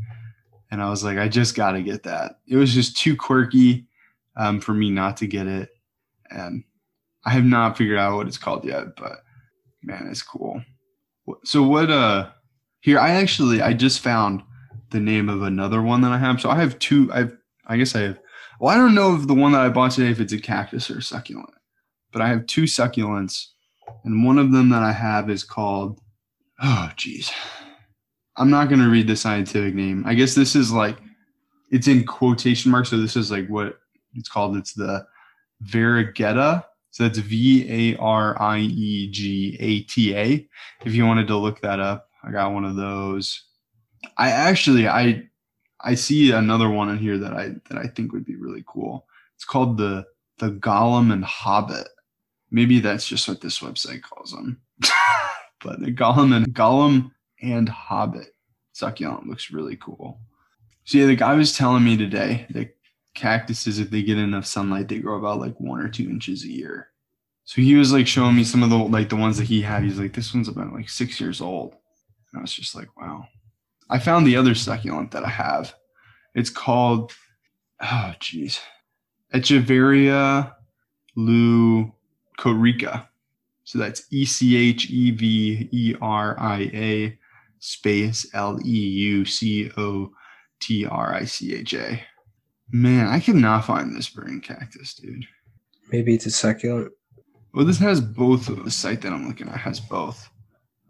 and 0.71 0.83
I 0.83 0.91
was 0.91 1.05
like, 1.05 1.19
I 1.19 1.29
just 1.29 1.55
got 1.55 1.73
to 1.73 1.83
get 1.83 2.03
that. 2.05 2.41
It 2.47 2.57
was 2.57 2.75
just 2.75 2.97
too 2.97 3.17
quirky 3.17 3.87
um, 4.37 4.61
for 4.61 4.75
me 4.75 4.91
not 4.91 5.17
to 5.19 5.27
get 5.27 5.47
it, 5.47 5.71
and 6.31 6.65
I 7.25 7.31
have 7.31 7.45
not 7.45 7.77
figured 7.77 7.99
out 7.99 8.17
what 8.17 8.27
it's 8.27 8.39
called 8.39 8.65
yet. 8.65 8.97
But 8.97 9.23
man, 9.83 10.09
it's 10.11 10.23
cool. 10.23 10.63
So 11.45 11.63
what? 11.63 11.91
Uh, 11.91 12.31
here 12.81 12.99
I 12.99 13.11
actually 13.11 13.61
I 13.61 13.73
just 13.73 14.01
found 14.01 14.43
the 14.91 15.01
name 15.01 15.29
of 15.29 15.43
another 15.43 15.83
one 15.83 16.01
that 16.03 16.13
I 16.13 16.19
have. 16.19 16.41
So 16.41 16.51
I 16.51 16.57
have 16.57 16.79
two. 16.79 17.11
I've 17.13 17.37
I 17.67 17.77
guess 17.77 17.95
I 17.95 18.01
have. 18.01 18.19
Well, 18.61 18.75
I 18.75 18.77
don't 18.77 18.95
know 18.95 19.15
if 19.15 19.27
the 19.27 19.35
one 19.35 19.53
that 19.53 19.61
I 19.61 19.69
bought 19.69 19.93
today 19.93 20.11
if 20.11 20.21
it's 20.21 20.33
a 20.33 20.41
cactus 20.41 20.91
or 20.91 20.99
a 20.99 21.03
succulent, 21.03 21.51
but 22.13 22.23
I 22.23 22.29
have 22.29 22.47
two 22.47 22.65
succulents, 22.65 23.47
and 24.05 24.25
one 24.25 24.39
of 24.39 24.53
them 24.53 24.71
that 24.71 24.83
I 24.83 24.93
have 24.93 25.31
is 25.31 25.45
called. 25.45 26.01
Oh, 26.61 26.91
geez. 26.97 27.31
I'm 28.39 28.51
not 28.51 28.69
going 28.69 28.81
to 28.81 28.89
read 28.89 29.09
the 29.09 29.17
scientific 29.17 29.75
name. 29.75 30.05
I 30.07 30.15
guess 30.15 30.35
this 30.35 30.55
is 30.55 30.73
like, 30.73 30.97
it's 31.71 31.89
in 31.89 32.07
quotation 32.07 32.71
marks. 32.71 32.91
So 32.91 32.97
this 32.97 33.17
is 33.17 33.31
like 33.31 33.49
what 33.49 33.79
it's 34.15 34.29
called. 34.29 34.57
It's 34.57 34.73
the 34.73 35.05
Variegata. 35.65 36.65
So 36.91 37.03
that's 37.03 37.19
V 37.19 37.93
A 37.95 37.99
R 37.99 38.41
I 38.41 38.59
E 38.59 39.11
G 39.11 39.57
A 39.61 39.81
T 39.83 40.17
A. 40.17 40.49
If 40.85 40.95
you 40.95 41.05
wanted 41.05 41.27
to 41.27 41.37
look 41.37 41.61
that 41.61 41.81
up, 41.81 42.09
I 42.25 42.31
got 42.31 42.53
one 42.53 42.65
of 42.65 42.77
those. 42.77 43.45
I 44.17 44.31
actually, 44.31 44.89
I, 44.89 45.25
I 45.81 45.95
see 45.95 46.33
another 46.33 46.71
one 46.71 46.89
in 46.89 46.99
here 46.99 47.19
that 47.19 47.35
I 47.35 47.51
that 47.69 47.79
I 47.79 47.89
think 47.89 48.13
would 48.13 48.25
be 48.25 48.37
really 48.37 48.65
cool. 48.67 49.07
It's 49.37 49.45
called 49.45 49.77
the 49.77 50.07
the 50.39 50.51
Gollum 50.51 51.13
and 51.13 51.25
Hobbit. 51.25 51.89
Maybe 52.51 52.81
that's 52.81 53.07
just 53.07 53.29
what 53.29 53.41
this 53.41 53.59
website 53.59 54.03
calls 54.03 54.33
them. 54.33 54.61
but 55.63 55.81
the 55.81 55.93
Golem 55.93 56.35
and 56.35 56.47
Golem 56.55 57.11
and 57.43 57.69
Hobbit 57.69 58.35
succulent 58.73 59.27
looks 59.27 59.51
really 59.51 59.77
cool. 59.77 60.21
So 60.85 60.99
yeah, 60.99 61.07
the 61.07 61.17
guy 61.17 61.35
was 61.35 61.57
telling 61.57 61.85
me 61.85 61.97
today 61.97 62.47
that 62.51 62.77
cactuses, 63.15 63.79
if 63.79 63.91
they 63.91 64.03
get 64.03 64.19
enough 64.19 64.47
sunlight, 64.47 64.89
they 64.89 64.99
grow 64.99 65.19
about 65.19 65.41
like 65.41 65.59
one 65.61 65.81
or 65.81 65.89
two 65.89 66.09
inches 66.09 66.45
a 66.45 66.49
year. 66.49 66.89
So 67.45 67.61
he 67.63 67.75
was 67.75 67.93
like 67.93 68.07
showing 68.07 68.37
me 68.37 68.45
some 68.45 68.63
of 68.63 68.71
the 68.71 68.77
like 68.77 69.09
the 69.09 69.17
ones 69.17 69.39
that 69.39 69.47
he 69.47 69.63
had. 69.63 69.83
He's 69.83 69.99
like, 69.99 70.13
this 70.13 70.33
one's 70.35 70.49
about 70.49 70.73
like 70.73 70.89
six 70.89 71.21
years 71.21 71.41
old. 71.41 71.75
And 72.33 72.39
I 72.39 72.43
was 72.43 72.53
just 72.53 72.75
like, 72.75 72.89
wow. 72.97 73.27
I 73.91 73.99
found 73.99 74.27
the 74.27 74.37
other 74.37 74.55
succulent 74.55 75.11
that 75.13 75.25
I 75.25 75.31
have. 75.31 75.75
It's 76.35 76.51
called, 76.51 77.13
oh 77.83 78.13
geez, 78.21 78.61
Echeveria 79.35 80.55
leucotricha. 81.17 83.07
So 83.65 83.79
that's 83.79 84.07
E 84.11 84.25
C 84.25 84.57
H 84.57 84.91
E 84.91 85.11
V 85.11 85.69
E 85.73 85.95
R 86.01 86.39
I 86.39 86.71
A 86.73 87.19
space 87.61 88.29
L 88.35 88.59
E 88.65 88.71
U 88.71 89.25
C 89.25 89.71
O 89.77 90.11
T 90.61 90.87
R 90.87 91.15
I 91.15 91.25
C 91.25 91.55
H 91.55 91.75
A. 91.75 92.03
Man, 92.71 93.07
I 93.07 93.21
cannot 93.21 93.65
find 93.65 93.95
this 93.95 94.09
burning 94.09 94.41
cactus, 94.41 94.95
dude. 94.95 95.25
Maybe 95.91 96.15
it's 96.15 96.27
a 96.27 96.31
succulent. 96.31 96.93
Well, 97.55 97.65
this 97.65 97.79
has 97.79 98.01
both. 98.01 98.49
Of 98.49 98.65
the 98.65 98.71
site 98.71 99.01
that 99.03 99.13
I'm 99.13 99.27
looking 99.27 99.49
at 99.49 99.57
has 99.57 99.81
both. 99.81 100.29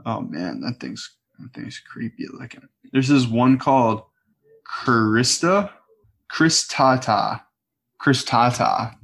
Oh 0.04 0.20
man, 0.20 0.60
that 0.62 0.80
thing's 0.80 1.16
that 1.38 1.52
thing's 1.54 1.78
creepy 1.78 2.26
looking. 2.32 2.68
There's 2.92 3.08
this 3.08 3.26
one 3.26 3.58
called 3.58 4.02
Christa, 4.68 5.70
Cristata, 6.32 7.42
Cristata. 8.02 8.94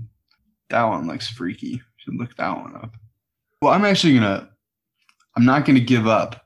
That 0.70 0.84
one 0.84 1.06
looks 1.06 1.28
freaky. 1.28 1.80
Should 1.96 2.16
look 2.16 2.36
that 2.36 2.56
one 2.56 2.74
up. 2.76 2.96
Well, 3.62 3.72
I'm 3.72 3.84
actually 3.84 4.14
gonna. 4.14 4.50
I'm 5.36 5.44
not 5.44 5.64
gonna 5.64 5.80
give 5.80 6.06
up, 6.06 6.43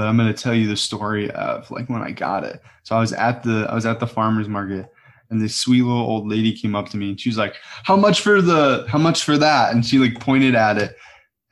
but 0.00 0.06
I'm 0.06 0.16
gonna 0.16 0.32
tell 0.32 0.54
you 0.54 0.66
the 0.66 0.78
story 0.78 1.30
of 1.32 1.70
like 1.70 1.90
when 1.90 2.00
I 2.00 2.10
got 2.10 2.42
it. 2.42 2.62
So 2.84 2.96
I 2.96 3.00
was 3.00 3.12
at 3.12 3.42
the 3.42 3.66
I 3.68 3.74
was 3.74 3.84
at 3.84 4.00
the 4.00 4.06
farmers 4.06 4.48
market, 4.48 4.90
and 5.28 5.38
this 5.38 5.54
sweet 5.54 5.82
little 5.82 6.00
old 6.00 6.26
lady 6.26 6.56
came 6.56 6.74
up 6.74 6.88
to 6.88 6.96
me 6.96 7.10
and 7.10 7.20
she 7.20 7.28
was 7.28 7.36
like, 7.36 7.56
"How 7.84 7.96
much 7.96 8.22
for 8.22 8.40
the? 8.40 8.86
How 8.88 8.96
much 8.96 9.24
for 9.24 9.36
that?" 9.36 9.74
And 9.74 9.84
she 9.84 9.98
like 9.98 10.18
pointed 10.18 10.54
at 10.54 10.78
it, 10.78 10.96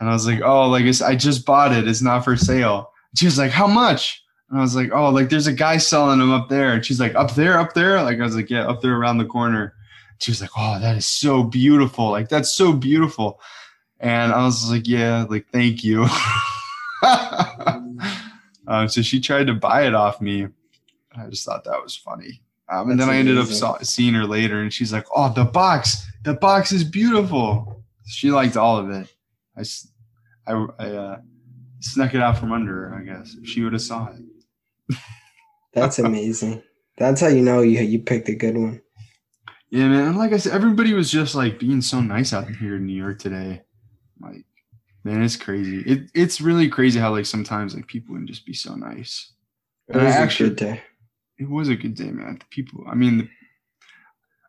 and 0.01 0.09
I 0.09 0.15
was 0.15 0.27
like, 0.27 0.41
"Oh, 0.43 0.67
like 0.67 0.87
I 1.03 1.15
just 1.15 1.45
bought 1.45 1.73
it. 1.73 1.87
It's 1.87 2.01
not 2.01 2.25
for 2.25 2.39
sale." 2.39 2.91
And 3.11 3.19
she 3.19 3.27
was 3.27 3.37
like, 3.37 3.51
"How 3.51 3.67
much?" 3.67 4.25
And 4.49 4.59
I 4.59 4.63
was 4.63 4.75
like, 4.75 4.93
"Oh, 4.95 5.11
like 5.11 5.29
there's 5.29 5.47
a 5.47 5.53
guy 5.53 5.77
selling 5.77 6.19
them 6.19 6.33
up 6.33 6.49
there." 6.49 6.73
And 6.73 6.83
she's 6.83 6.99
like, 6.99 7.15
"Up 7.15 7.35
there, 7.35 7.59
up 7.61 7.75
there?" 7.75 8.03
Like 8.03 8.19
I 8.19 8.23
was 8.23 8.35
like, 8.35 8.49
"Yeah, 8.49 8.67
up 8.67 8.81
there 8.81 8.97
around 8.97 9.19
the 9.19 9.27
corner." 9.27 9.75
She 10.21 10.31
was 10.31 10.41
like, 10.41 10.53
"Oh, 10.57 10.79
that 10.81 10.97
is 10.97 11.05
so 11.05 11.43
beautiful. 11.43 12.09
Like 12.09 12.31
that's 12.31 12.55
so 12.55 12.73
beautiful." 12.73 13.43
And 14.01 14.33
I 14.33 14.43
was 14.43 14.71
like, 14.71 14.89
"Yeah, 14.89 15.27
like 15.29 15.49
thank 15.53 15.85
you." 15.85 16.07
um, 18.68 18.88
so 18.88 19.02
she 19.02 19.18
tried 19.18 19.48
to 19.48 19.54
buy 19.54 19.87
it 19.87 19.94
off 19.94 20.20
me. 20.20 20.46
I 21.16 21.26
just 21.26 21.44
thought 21.44 21.64
that 21.64 21.83
was 21.83 21.96
funny. 21.96 22.42
Um, 22.68 22.90
and 22.90 23.00
That's 23.00 23.09
then 23.09 23.16
I 23.16 23.18
ended 23.18 23.38
up 23.38 23.46
saw, 23.46 23.78
seeing 23.78 24.12
her 24.14 24.26
later, 24.26 24.61
and 24.61 24.72
she's 24.72 24.92
like, 24.92 25.07
"Oh, 25.16 25.33
the 25.33 25.44
box, 25.44 26.07
the 26.22 26.35
box 26.35 26.70
is 26.70 26.85
beautiful." 26.85 27.83
She 28.07 28.31
liked 28.31 28.57
all 28.57 28.76
of 28.76 28.90
it. 28.90 29.09
I, 30.46 30.52
uh, 30.52 31.18
snuck 31.81 32.14
it 32.14 32.20
out 32.20 32.38
from 32.38 32.52
under 32.52 32.90
her. 32.90 32.98
I 32.98 33.02
guess 33.02 33.35
if 33.40 33.48
she 33.48 33.62
would 33.62 33.72
have 33.72 33.83
saw 33.83 34.11
it. 34.11 34.96
That's 35.72 35.98
amazing. 35.98 36.62
That's 36.98 37.20
how 37.22 37.28
you 37.28 37.42
know 37.42 37.62
you 37.62 37.81
you 37.81 38.00
picked 38.00 38.28
a 38.28 38.35
good 38.35 38.57
one. 38.57 38.83
Yeah, 39.70 39.88
man. 39.88 40.09
And 40.09 40.18
like 40.18 40.33
I 40.33 40.37
said, 40.38 40.52
everybody 40.52 40.92
was 40.92 41.11
just 41.11 41.35
like 41.35 41.59
being 41.59 41.81
so 41.81 42.00
nice 42.00 42.33
out 42.33 42.48
here 42.48 42.76
in 42.76 42.87
New 42.87 42.96
York 42.96 43.18
today. 43.18 43.62
Like, 44.20 44.44
man, 45.05 45.23
it's 45.23 45.37
crazy. 45.37 45.81
It 45.81 46.11
it's 46.15 46.41
really 46.41 46.69
crazy 46.69 46.99
how 46.99 47.13
like 47.13 47.27
sometimes 47.27 47.75
like 47.75 47.87
people 47.87 48.15
can 48.15 48.27
just 48.27 48.47
be 48.47 48.55
so 48.55 48.75
nice. 48.75 49.33
It 49.89 49.97
was 49.97 50.15
a 50.15 50.45
good 50.45 50.57
day. 50.57 50.83
It 51.39 51.49
was 51.49 51.69
a 51.69 51.77
good 51.77 51.95
day, 51.95 52.11
man. 52.11 52.39
The 52.39 52.47
people, 52.51 52.85
I 52.89 52.95
mean, 52.95 53.31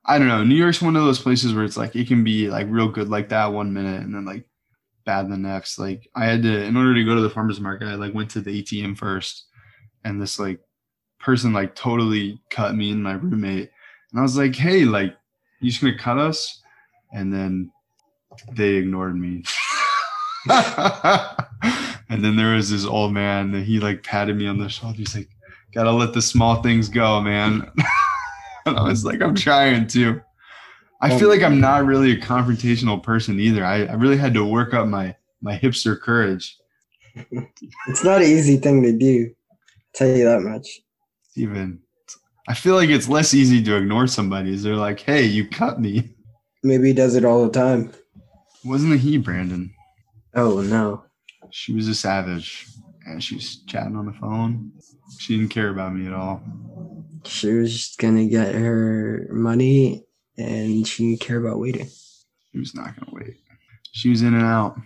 I 0.06 0.18
don't 0.18 0.28
know. 0.28 0.44
New 0.44 0.56
York's 0.56 0.82
one 0.82 0.96
of 0.96 1.04
those 1.04 1.22
places 1.22 1.54
where 1.54 1.64
it's 1.64 1.78
like 1.78 1.96
it 1.96 2.08
can 2.08 2.24
be 2.24 2.50
like 2.50 2.68
real 2.70 2.90
good 2.90 3.10
like 3.10 3.30
that 3.30 3.54
one 3.54 3.74
minute 3.74 4.02
and 4.02 4.14
then 4.14 4.26
like 4.26 4.44
bad 5.06 5.30
the 5.30 5.38
next. 5.38 5.78
Like 5.78 6.10
I 6.16 6.26
had 6.26 6.44
to, 6.44 6.64
in 6.64 6.76
order 6.76 6.94
to 6.96 7.04
go 7.04 7.16
to 7.16 7.22
the 7.22 7.30
farmer's 7.30 7.60
market, 7.60 7.88
I 7.88 7.96
like 7.96 8.14
went 8.14 8.32
to 8.32 8.42
the 8.42 8.62
ATM 8.62 8.98
first, 8.98 9.46
and 10.04 10.22
this 10.22 10.40
like 10.40 10.60
person 11.20 11.54
like 11.54 11.76
totally 11.76 12.42
cut 12.50 12.76
me 12.76 12.92
and 12.92 13.04
my 13.04 13.14
roommate, 13.14 13.70
and 14.12 14.20
I 14.20 14.24
was 14.24 14.38
like, 14.38 14.56
hey, 14.56 14.84
like 14.84 15.16
you 15.62 15.70
just 15.70 15.82
gonna 15.82 15.98
cut 15.98 16.18
us? 16.18 16.62
And 17.14 17.34
then 17.34 17.72
they 18.54 18.76
ignored 18.76 19.16
me. 19.16 19.44
and 22.10 22.23
then 22.23 22.36
there 22.36 22.56
was 22.56 22.69
this 22.69 22.86
old 22.86 23.13
man 23.13 23.52
that 23.52 23.63
he 23.63 23.80
like 23.80 24.04
patted 24.04 24.36
me 24.36 24.47
on 24.47 24.58
the 24.58 24.69
shoulder. 24.69 24.97
He's 24.97 25.15
like, 25.15 25.30
gotta 25.73 25.91
let 25.91 26.13
the 26.13 26.21
small 26.21 26.62
things 26.62 26.89
go, 26.89 27.21
man. 27.21 27.69
and 28.65 28.78
I 28.78 28.84
was 28.84 29.06
like, 29.06 29.21
I'm 29.21 29.36
trying 29.36 29.88
to. 29.88 30.21
I 31.02 31.17
feel 31.17 31.30
like 31.30 31.43
I'm 31.43 31.62
not 31.62 31.86
really 31.86 32.12
a 32.12 32.19
confrontational 32.19 33.02
person 33.02 33.39
either. 33.39 33.63
I, 33.63 33.86
I 33.86 33.93
really 33.93 34.17
had 34.17 34.34
to 34.34 34.45
work 34.45 34.73
up 34.73 34.88
my 34.88 35.15
my 35.41 35.58
hipster 35.58 35.99
courage. 35.99 36.58
It's 37.88 38.04
not 38.04 38.21
an 38.21 38.28
easy 38.28 38.58
thing 38.58 38.84
to 38.84 38.91
do. 38.91 39.34
tell 39.93 40.08
you 40.08 40.25
that 40.25 40.41
much. 40.41 40.82
Even 41.36 41.80
I 42.49 42.54
feel 42.54 42.75
like 42.75 42.89
it's 42.89 43.08
less 43.08 43.34
easy 43.34 43.62
to 43.63 43.78
ignore 43.78 44.08
somebody. 44.08 44.56
They're 44.56 44.75
like, 44.75 45.02
hey, 45.02 45.23
you 45.23 45.47
cut 45.47 45.80
me. 45.80 46.10
Maybe 46.63 46.88
he 46.88 46.93
does 46.93 47.15
it 47.15 47.23
all 47.23 47.45
the 47.45 47.52
time. 47.52 47.93
Wasn't 48.65 48.91
it 48.91 48.97
he, 48.97 49.17
Brandon? 49.17 49.71
Oh 50.36 50.62
no. 50.62 51.04
She 51.52 51.74
was 51.74 51.88
a 51.88 51.96
savage, 51.96 52.68
and 53.06 53.24
she 53.24 53.36
was 53.36 53.58
chatting 53.68 53.96
on 53.96 54.06
the 54.06 54.13
phone. 54.13 54.72
She 55.18 55.38
didn't 55.38 55.52
care 55.52 55.70
about 55.70 55.94
me 55.94 56.08
at 56.08 56.13
all. 56.13 56.42
She 57.26 57.52
was 57.52 57.72
just 57.72 57.98
gonna 57.98 58.28
get 58.28 58.56
her 58.56 59.28
money 59.32 60.06
and 60.38 60.88
she 60.88 61.10
didn't 61.10 61.22
care 61.22 61.38
about 61.38 61.60
waiting. 61.60 61.89
She 62.52 62.60
was 62.60 62.74
not 62.74 62.96
gonna 62.96 63.12
wait. 63.12 63.38
She 63.92 64.10
was 64.10 64.22
in 64.22 64.34
and 64.34 64.44
out. 64.44 64.78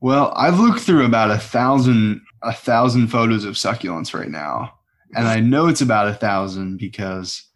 Well, 0.00 0.32
I've 0.36 0.58
looked 0.58 0.80
through 0.80 1.04
about 1.04 1.30
a 1.30 1.38
thousand 1.38 2.20
a 2.42 2.52
thousand 2.52 3.08
photos 3.08 3.44
of 3.44 3.54
succulents 3.54 4.18
right 4.18 4.28
now, 4.28 4.74
and 5.14 5.26
I 5.26 5.40
know 5.40 5.68
it's 5.68 5.80
about 5.80 6.08
a 6.08 6.14
thousand 6.14 6.78
because 6.78 7.46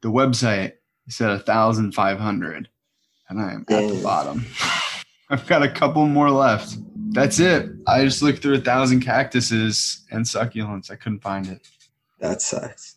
the 0.00 0.10
website 0.10 0.74
said 1.08 1.30
a 1.30 1.38
thousand 1.38 1.92
five 1.92 2.18
hundred, 2.18 2.68
and 3.28 3.40
I 3.40 3.52
am 3.52 3.66
at 3.68 3.88
the 3.88 4.00
bottom. 4.02 4.46
I've 5.30 5.46
got 5.46 5.62
a 5.62 5.70
couple 5.70 6.06
more 6.06 6.30
left. 6.30 6.76
That's 7.10 7.38
it. 7.38 7.70
I 7.86 8.04
just 8.04 8.22
looked 8.22 8.42
through 8.42 8.56
a 8.56 8.60
thousand 8.60 9.00
cactuses 9.00 10.04
and 10.10 10.24
succulents. 10.24 10.90
I 10.90 10.96
couldn't 10.96 11.22
find 11.22 11.46
it. 11.46 11.66
That 12.20 12.42
sucks. 12.42 12.96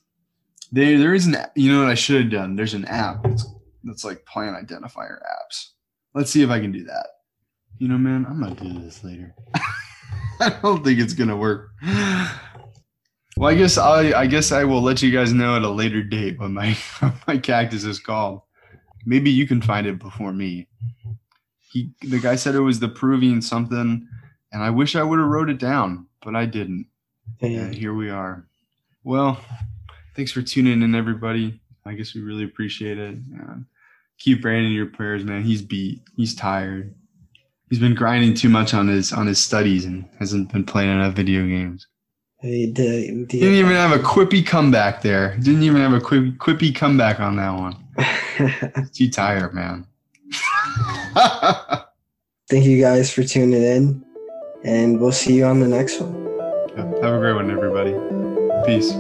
There, 0.72 0.98
there 0.98 1.14
is 1.14 1.28
an. 1.28 1.38
You 1.56 1.72
know 1.72 1.82
what 1.82 1.92
I 1.92 1.96
should 1.96 2.22
have 2.22 2.32
done? 2.32 2.56
There's 2.56 2.74
an 2.74 2.86
app 2.86 3.24
that's, 3.24 3.46
that's 3.84 4.04
like 4.06 4.26
plant 4.26 4.56
identifier 4.56 5.20
apps. 5.22 5.70
Let's 6.14 6.32
see 6.32 6.42
if 6.44 6.50
I 6.50 6.60
can 6.60 6.72
do 6.72 6.84
that. 6.86 7.08
You 7.78 7.88
know, 7.88 7.98
man, 7.98 8.26
I'm 8.30 8.42
gonna 8.42 8.56
do 8.56 8.80
this 8.80 9.04
later. 9.04 9.34
I 10.40 10.58
don't 10.62 10.84
think 10.84 11.00
it's 11.00 11.14
gonna 11.14 11.38
work. 11.38 11.72
Well, 13.38 13.50
I 13.50 13.56
guess 13.56 13.78
I, 13.78 14.12
I 14.20 14.28
guess 14.28 14.52
I 14.52 14.64
will 14.64 14.82
let 14.82 15.02
you 15.02 15.12
guys 15.12 15.34
know 15.34 15.56
at 15.56 15.64
a 15.64 15.70
later 15.70 16.04
date 16.04 16.40
what 16.40 16.52
my 16.52 16.74
what 17.00 17.14
my 17.28 17.38
cactus 17.38 17.84
is 17.84 18.00
called. 18.00 18.42
Maybe 19.06 19.32
you 19.32 19.48
can 19.48 19.62
find 19.62 19.88
it 19.88 20.00
before 20.00 20.32
me. 20.32 20.68
He, 21.72 21.91
the 22.01 22.19
guy 22.19 22.36
said 22.36 22.55
it 22.55 22.59
was 22.59 22.80
the 22.80 22.89
Peruvian 22.89 23.41
something, 23.41 24.07
and 24.51 24.63
I 24.63 24.69
wish 24.69 24.95
I 24.95 25.03
would 25.03 25.19
have 25.19 25.28
wrote 25.28 25.49
it 25.49 25.59
down, 25.59 26.07
but 26.24 26.36
I 26.36 26.45
didn't. 26.45 26.88
And 27.39 27.74
here 27.74 27.93
we 27.93 28.09
are. 28.09 28.45
Well, 29.03 29.39
thanks 30.15 30.32
for 30.32 30.41
tuning 30.41 30.82
in, 30.82 30.93
everybody. 30.95 31.59
I 31.86 31.93
guess 31.93 32.13
we 32.13 32.22
really 32.22 32.43
appreciate 32.43 32.97
it. 32.97 33.15
And 33.15 33.65
keep 34.19 34.41
Brandon 34.41 34.65
in 34.65 34.74
your 34.74 34.86
prayers, 34.88 35.24
man. 35.24 35.43
He's 35.43 35.61
beat. 35.61 36.01
He's 36.15 36.36
tired. 36.36 36.93
He's 37.69 37.80
been 37.80 37.95
grinding 37.95 38.34
too 38.34 38.49
much 38.49 38.74
on 38.74 38.88
his 38.88 39.13
on 39.13 39.28
his 39.28 39.39
studies 39.39 39.86
and 39.86 40.05
hasn't 40.19 40.51
been 40.51 40.65
playing 40.65 40.91
enough 40.91 41.15
video 41.15 41.47
games. 41.47 41.88
Hey, 42.41 42.72
the, 42.72 43.26
the, 43.30 43.39
Didn't 43.39 43.53
even 43.53 43.72
have 43.74 43.91
a 43.91 44.03
quippy 44.03 44.45
comeback 44.45 45.03
there. 45.03 45.38
Didn't 45.38 45.61
even 45.61 45.80
have 45.80 45.93
a 45.93 46.01
quip, 46.01 46.24
quippy 46.38 46.76
comeback 46.76 47.19
on 47.19 47.36
that 47.36 47.51
one. 47.51 48.89
Too 48.93 49.11
tired, 49.11 49.53
man. 49.53 49.86
Thank 52.50 52.66
you 52.66 52.82
guys 52.82 53.12
for 53.12 53.24
tuning 53.24 53.64
in, 53.64 54.06
and 54.64 55.00
we'll 55.00 55.12
see 55.12 55.34
you 55.34 55.46
on 55.46 55.60
the 55.60 55.68
next 55.68 56.00
one. 56.00 56.14
Have 57.02 57.14
a 57.14 57.18
great 57.20 57.34
one, 57.34 57.50
everybody. 57.50 57.94
Peace. 58.66 58.92